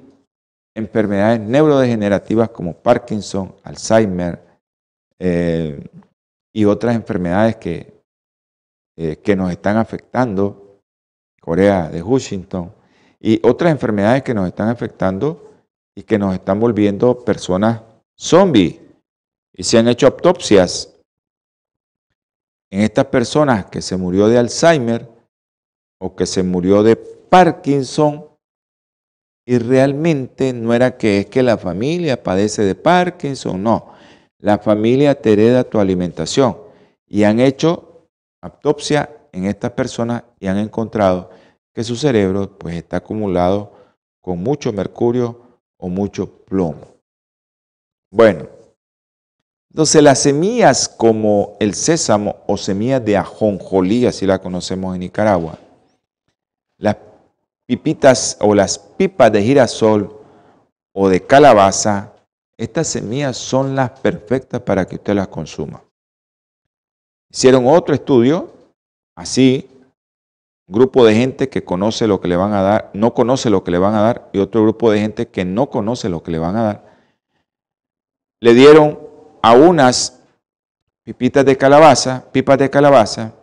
[0.76, 4.42] enfermedades neurodegenerativas como Parkinson, Alzheimer
[5.20, 5.86] eh,
[6.54, 8.04] y otras enfermedades que,
[8.98, 10.82] eh, que nos están afectando,
[11.42, 12.74] Corea de Washington,
[13.20, 15.52] y otras enfermedades que nos están afectando
[15.96, 17.82] y que nos están volviendo personas
[18.18, 18.80] zombies.
[19.54, 20.96] Y se han hecho autopsias
[22.72, 25.10] en estas personas que se murió de Alzheimer
[26.00, 28.30] o que se murió de Parkinson
[29.46, 33.94] y realmente no era que es que la familia padece de Parkinson, no.
[34.40, 36.58] La familia te hereda tu alimentación
[37.06, 38.08] y han hecho
[38.42, 41.30] autopsia en estas personas y han encontrado
[41.74, 43.74] que su cerebro pues está acumulado
[44.22, 45.42] con mucho mercurio
[45.78, 46.88] o mucho plomo.
[48.12, 48.48] Bueno,
[49.72, 55.60] entonces las semillas como el sésamo o semillas de ajonjolí, así la conocemos en Nicaragua,
[56.78, 56.98] las
[57.68, 60.18] pipitas o las pipas de girasol
[60.94, 62.14] o de calabaza,
[62.60, 65.82] estas semillas son las perfectas para que usted las consuma.
[67.32, 68.54] Hicieron otro estudio,
[69.16, 69.70] así,
[70.68, 73.72] grupo de gente que conoce lo que le van a dar, no conoce lo que
[73.72, 76.40] le van a dar, y otro grupo de gente que no conoce lo que le
[76.40, 77.00] van a dar.
[78.42, 79.00] Le dieron
[79.42, 80.22] a unas
[81.04, 83.34] pipitas de calabaza, pipas de calabaza,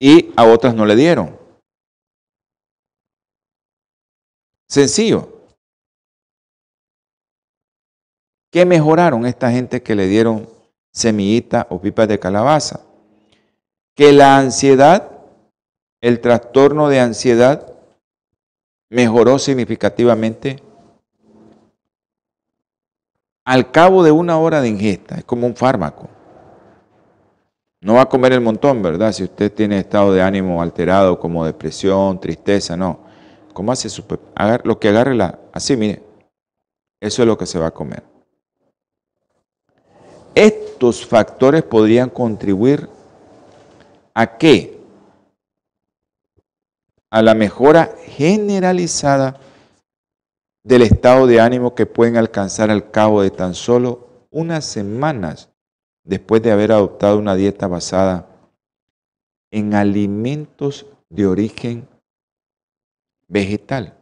[0.00, 1.38] y a otras no le dieron.
[4.68, 5.39] Sencillo.
[8.50, 10.48] ¿Qué mejoraron esta gente que le dieron
[10.92, 12.80] semillita o pipas de calabaza?
[14.00, 15.10] que la ansiedad,
[16.00, 17.74] el trastorno de ansiedad,
[18.88, 20.62] mejoró significativamente
[23.44, 25.16] al cabo de una hora de ingesta.
[25.16, 26.08] Es como un fármaco.
[27.82, 29.12] No va a comer el montón, ¿verdad?
[29.12, 33.00] Si usted tiene estado de ánimo alterado como depresión, tristeza, no.
[33.52, 34.02] ¿Cómo hace su...
[34.64, 35.38] Lo que agarre la...
[35.52, 36.02] Así, mire.
[37.02, 38.09] Eso es lo que se va a comer.
[40.34, 42.88] Estos factores podrían contribuir
[44.14, 44.78] a qué?
[47.10, 49.40] A la mejora generalizada
[50.62, 55.50] del estado de ánimo que pueden alcanzar al cabo de tan solo unas semanas
[56.04, 58.26] después de haber adoptado una dieta basada
[59.50, 61.88] en alimentos de origen
[63.28, 63.96] vegetal.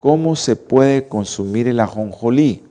[0.00, 2.65] ¿Cómo se puede consumir el ajonjolí?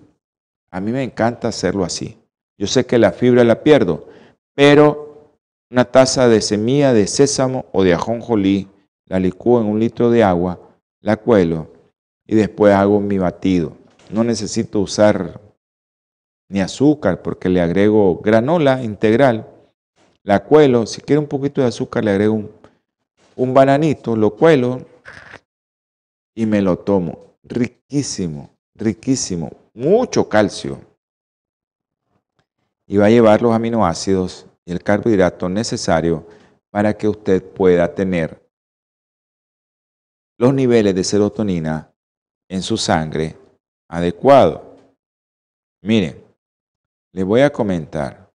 [0.72, 2.18] A mí me encanta hacerlo así.
[2.58, 4.08] Yo sé que la fibra la pierdo,
[4.54, 5.40] pero
[5.70, 8.70] una taza de semilla de sésamo o de ajonjolí
[9.08, 10.60] la licúo en un litro de agua,
[11.02, 11.72] la cuelo
[12.26, 13.78] y después hago mi batido.
[14.10, 15.42] No necesito usar
[16.50, 19.48] ni azúcar porque le agrego granola integral,
[20.24, 22.52] la cuelo, si quiero un poquito de azúcar le agrego un,
[23.36, 24.86] un bananito, lo cuelo
[26.36, 27.36] y me lo tomo.
[27.44, 30.82] Riquísimo, riquísimo, mucho calcio.
[32.88, 36.28] Y va a llevar los aminoácidos y el carbohidrato necesario
[36.72, 38.42] para que usted pueda tener
[40.38, 41.94] los niveles de serotonina
[42.50, 43.38] en su sangre
[43.88, 44.78] adecuado.
[45.82, 46.24] Miren,
[47.12, 48.32] les voy a comentar.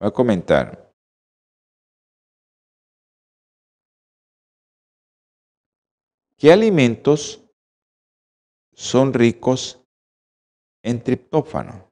[0.00, 0.81] Voy a comentar.
[6.42, 7.40] ¿Qué alimentos
[8.72, 9.80] son ricos
[10.82, 11.88] en triptófano?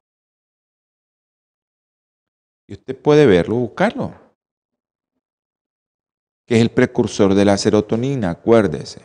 [2.67, 4.13] Y usted puede verlo, buscarlo
[6.45, 9.01] que es el precursor de la serotonina, acuérdese.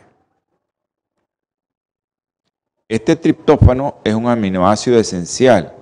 [2.89, 5.73] Este triptófano es un aminoácido esencial.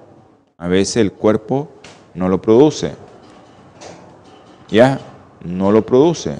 [0.57, 1.71] A veces el cuerpo
[2.13, 2.95] no lo produce.
[4.67, 4.99] Ya,
[5.43, 6.39] no lo produce.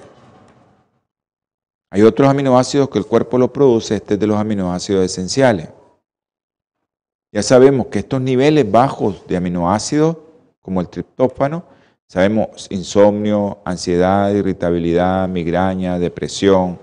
[1.91, 5.69] Hay otros aminoácidos que el cuerpo lo produce, este es de los aminoácidos esenciales.
[7.31, 10.17] Ya sabemos que estos niveles bajos de aminoácidos,
[10.61, 11.63] como el triptófano,
[12.07, 16.79] Sabemos insomnio, ansiedad, irritabilidad, migraña, depresión,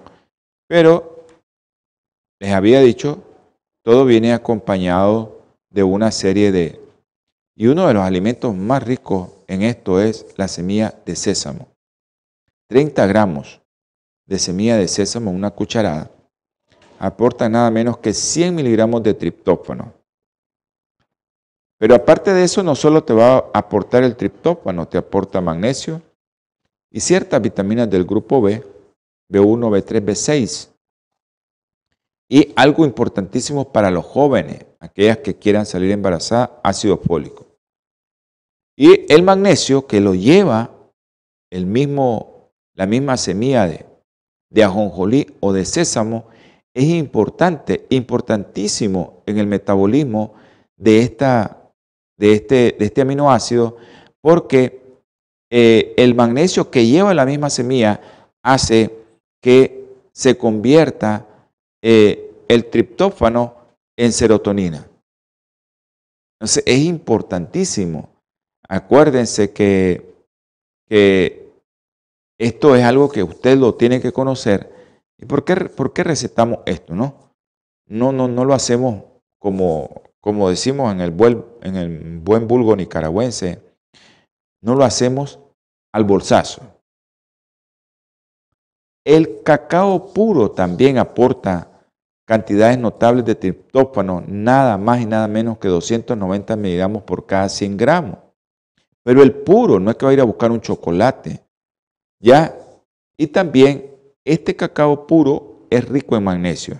[0.68, 1.26] pero
[2.40, 3.22] les había dicho,
[3.84, 5.40] todo viene acompañado
[5.70, 6.80] de una serie de...
[7.54, 11.68] Y uno de los alimentos más ricos en esto es la semilla de sésamo.
[12.68, 13.61] 30 gramos
[14.32, 16.10] de semilla de sésamo, una cucharada,
[16.98, 19.92] aporta nada menos que 100 miligramos de triptófano.
[21.76, 26.00] Pero aparte de eso, no solo te va a aportar el triptófano, te aporta magnesio
[26.90, 28.64] y ciertas vitaminas del grupo B,
[29.30, 30.68] B1, B3, B6.
[32.30, 37.44] Y algo importantísimo para los jóvenes, aquellas que quieran salir embarazadas, ácido fólico.
[38.76, 40.70] Y el magnesio que lo lleva
[41.50, 43.91] el mismo, la misma semilla de,
[44.52, 46.26] de ajonjolí o de sésamo
[46.74, 50.34] es importante, importantísimo en el metabolismo
[50.76, 51.58] de esta
[52.18, 53.76] de este, de este aminoácido
[54.20, 54.80] porque
[55.50, 58.00] eh, el magnesio que lleva la misma semilla
[58.42, 58.90] hace
[59.42, 61.26] que se convierta
[61.82, 63.56] eh, el triptófano
[63.96, 64.86] en serotonina.
[66.38, 68.08] Entonces es importantísimo.
[68.68, 70.14] Acuérdense que,
[70.88, 71.41] que
[72.42, 74.72] esto es algo que usted lo tiene que conocer.
[75.16, 76.92] ¿Y por qué, por qué recetamos esto?
[76.92, 77.32] No,
[77.86, 79.04] no, no, no lo hacemos
[79.38, 83.62] como, como decimos en el, buen, en el buen vulgo nicaragüense,
[84.60, 85.38] no lo hacemos
[85.92, 86.62] al bolsazo.
[89.04, 91.86] El cacao puro también aporta
[92.26, 97.76] cantidades notables de triptófano, nada más y nada menos que 290 miligramos por cada 100
[97.76, 98.18] gramos.
[99.04, 101.40] Pero el puro, no es que va a ir a buscar un chocolate.
[102.22, 102.56] ¿Ya?
[103.18, 103.94] Y también
[104.24, 106.76] este cacao puro es rico en magnesio.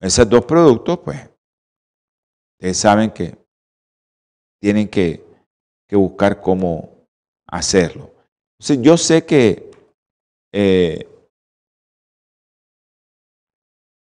[0.00, 1.30] Esos dos productos, pues,
[2.60, 3.38] Ustedes saben que
[4.60, 5.24] tienen que,
[5.92, 7.06] buscar cómo
[7.48, 8.12] hacerlo.
[8.58, 9.70] Entonces, yo sé que
[10.52, 11.08] eh,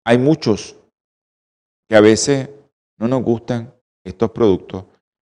[0.06, 0.78] hay muchos
[1.90, 2.50] que a veces
[3.00, 3.74] no nos gustan
[4.06, 4.84] estos productos,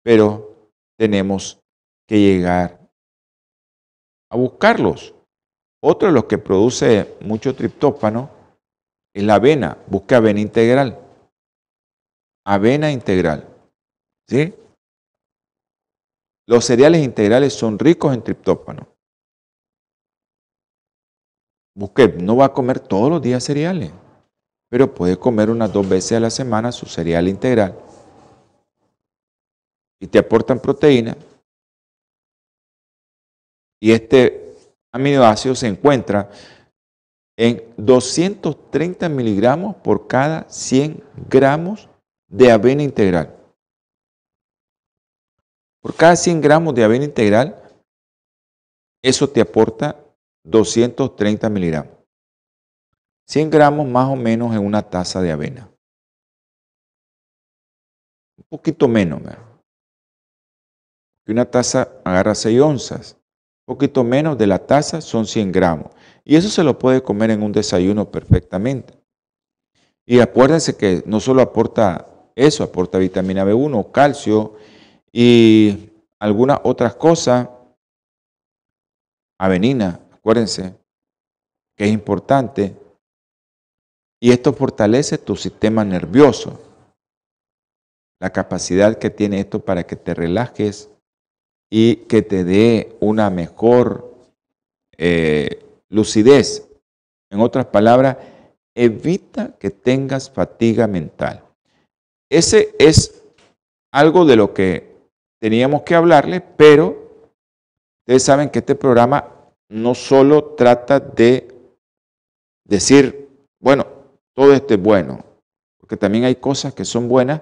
[0.04, 1.60] pero tenemos
[2.08, 2.85] que llegar
[4.36, 5.16] a buscarlos.
[5.84, 8.30] Otro de los que produce mucho triptófano
[9.14, 9.78] es la avena.
[9.88, 11.06] Busca avena integral
[12.46, 13.48] avena integral.
[14.30, 14.54] ¿Sí?
[16.48, 18.88] Los cereales integrales son ricos en triptófano.
[21.76, 23.92] Busque, no va a comer todos los días cereales,
[24.70, 27.78] pero puede comer unas dos veces a la semana su cereal integral.
[30.00, 31.18] Y te aportan proteína.
[33.80, 34.56] Y este
[34.92, 36.30] aminoácido se encuentra
[37.38, 41.90] en 230 miligramos por cada 100 gramos
[42.28, 43.36] de avena integral.
[45.82, 47.62] Por cada 100 gramos de avena integral,
[49.04, 50.00] eso te aporta
[50.44, 51.94] 230 miligramos.
[53.28, 55.70] 100 gramos más o menos en una taza de avena.
[58.38, 59.22] Un poquito menos.
[61.24, 63.18] Que una taza agarra 6 onzas.
[63.66, 65.92] Poquito menos de la taza son 100 gramos.
[66.24, 68.94] Y eso se lo puede comer en un desayuno perfectamente.
[70.06, 74.56] Y acuérdense que no solo aporta eso, aporta vitamina B1, calcio
[75.12, 75.90] y
[76.20, 77.50] algunas otras cosas.
[79.40, 80.76] Avenina, acuérdense
[81.76, 82.76] que es importante.
[84.22, 86.60] Y esto fortalece tu sistema nervioso.
[88.20, 90.90] La capacidad que tiene esto para que te relajes
[91.78, 94.16] y que te dé una mejor
[94.98, 96.70] eh, lucidez.
[97.30, 98.16] En otras palabras,
[98.74, 101.44] evita que tengas fatiga mental.
[102.32, 103.22] Ese es
[103.92, 104.96] algo de lo que
[105.42, 107.28] teníamos que hablarle, pero
[108.04, 109.30] ustedes saben que este programa
[109.68, 111.46] no solo trata de
[112.64, 113.28] decir,
[113.60, 113.86] bueno,
[114.34, 115.26] todo esto es bueno,
[115.78, 117.42] porque también hay cosas que son buenas,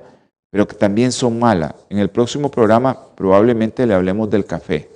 [0.54, 1.74] pero que también son malas.
[1.90, 4.88] En el próximo programa probablemente le hablemos del café.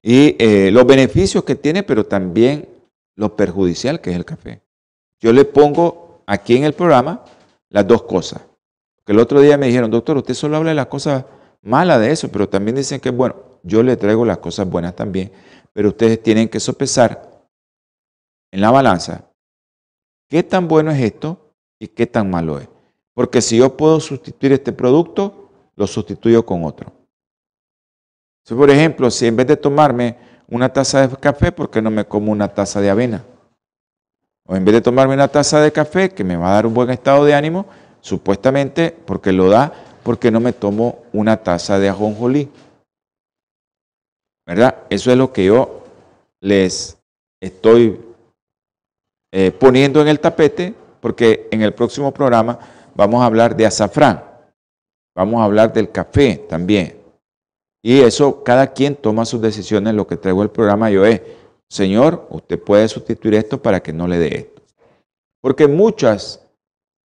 [0.00, 2.68] Y eh, los beneficios que tiene, pero también
[3.16, 4.62] lo perjudicial que es el café.
[5.20, 7.24] Yo le pongo aquí en el programa
[7.70, 8.40] las dos cosas.
[9.04, 11.24] Que el otro día me dijeron, doctor, usted solo habla de las cosas
[11.60, 13.34] malas de eso, pero también dicen que bueno.
[13.64, 15.32] Yo le traigo las cosas buenas también,
[15.72, 17.28] pero ustedes tienen que sopesar
[18.52, 19.28] en la balanza
[20.28, 22.68] qué tan bueno es esto y qué tan malo es.
[23.18, 26.92] Porque si yo puedo sustituir este producto, lo sustituyo con otro.
[28.46, 30.16] Si, por ejemplo, si en vez de tomarme
[30.46, 33.24] una taza de café, ¿por qué no me como una taza de avena?
[34.46, 36.74] O en vez de tomarme una taza de café, que me va a dar un
[36.74, 37.66] buen estado de ánimo,
[38.02, 39.72] supuestamente porque lo da,
[40.04, 42.48] porque no me tomo una taza de ajonjolí.
[44.46, 44.84] ¿Verdad?
[44.90, 45.82] Eso es lo que yo
[46.40, 46.96] les
[47.40, 48.00] estoy
[49.32, 52.60] eh, poniendo en el tapete, porque en el próximo programa
[52.98, 54.24] vamos a hablar de azafrán,
[55.14, 56.96] vamos a hablar del café también.
[57.80, 59.94] Y eso, cada quien toma sus decisiones.
[59.94, 61.22] Lo que traigo el programa yo es,
[61.68, 64.62] Señor, usted puede sustituir esto para que no le dé esto.
[65.40, 66.44] Porque muchas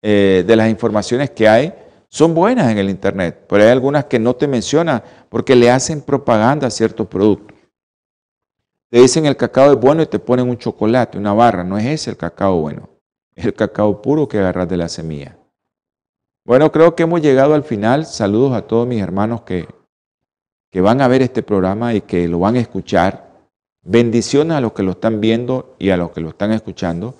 [0.01, 1.73] eh, de las informaciones que hay
[2.07, 6.01] son buenas en el Internet, pero hay algunas que no te mencionan porque le hacen
[6.01, 7.57] propaganda a ciertos productos.
[8.89, 11.65] Te dicen el cacao es bueno y te ponen un chocolate, una barra.
[11.65, 12.89] No es ese el cacao bueno,
[13.35, 15.37] es el cacao puro que agarras de la semilla.
[16.43, 18.05] Bueno, creo que hemos llegado al final.
[18.05, 19.67] Saludos a todos mis hermanos que,
[20.71, 23.47] que van a ver este programa y que lo van a escuchar.
[23.83, 27.15] Bendiciones a los que lo están viendo y a los que lo están escuchando.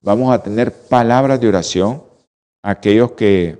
[0.00, 2.04] Vamos a tener palabras de oración
[2.62, 3.58] aquellos que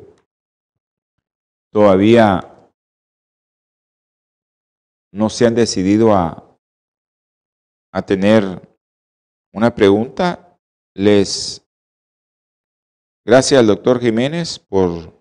[1.70, 2.70] todavía
[5.12, 6.58] no se han decidido a,
[7.92, 8.76] a tener
[9.52, 10.58] una pregunta,
[10.94, 11.63] les
[13.24, 15.12] gracias al doctor Jiménez por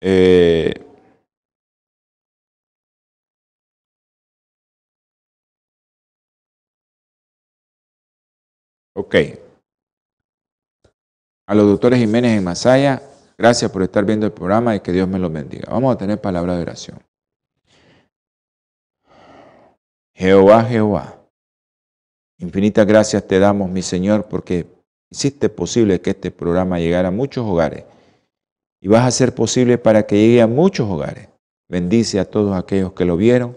[0.00, 0.74] eh,
[8.94, 9.14] ok
[11.46, 13.02] a los doctores Jiménez en Masaya,
[13.38, 15.70] gracias por estar viendo el programa y que Dios me los bendiga.
[15.70, 16.98] Vamos a tener palabra de oración.
[20.14, 21.20] Jehová, Jehová,
[22.38, 24.66] infinitas gracias te damos, mi Señor, porque
[25.10, 27.84] hiciste posible que este programa llegara a muchos hogares
[28.80, 31.28] y vas a hacer posible para que llegue a muchos hogares.
[31.68, 33.56] Bendice a todos aquellos que lo vieron.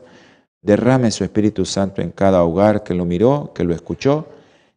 [0.62, 4.28] Derrame su Espíritu Santo en cada hogar que lo miró, que lo escuchó,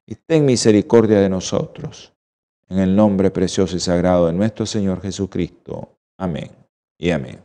[0.06, 2.12] y ten misericordia de nosotros
[2.68, 5.96] en el nombre precioso y sagrado de nuestro Señor Jesucristo.
[6.18, 6.50] Amén
[6.98, 7.40] y amén.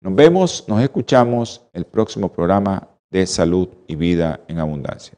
[0.00, 5.17] Nos vemos, nos escuchamos el próximo programa de Salud y Vida en Abundancia.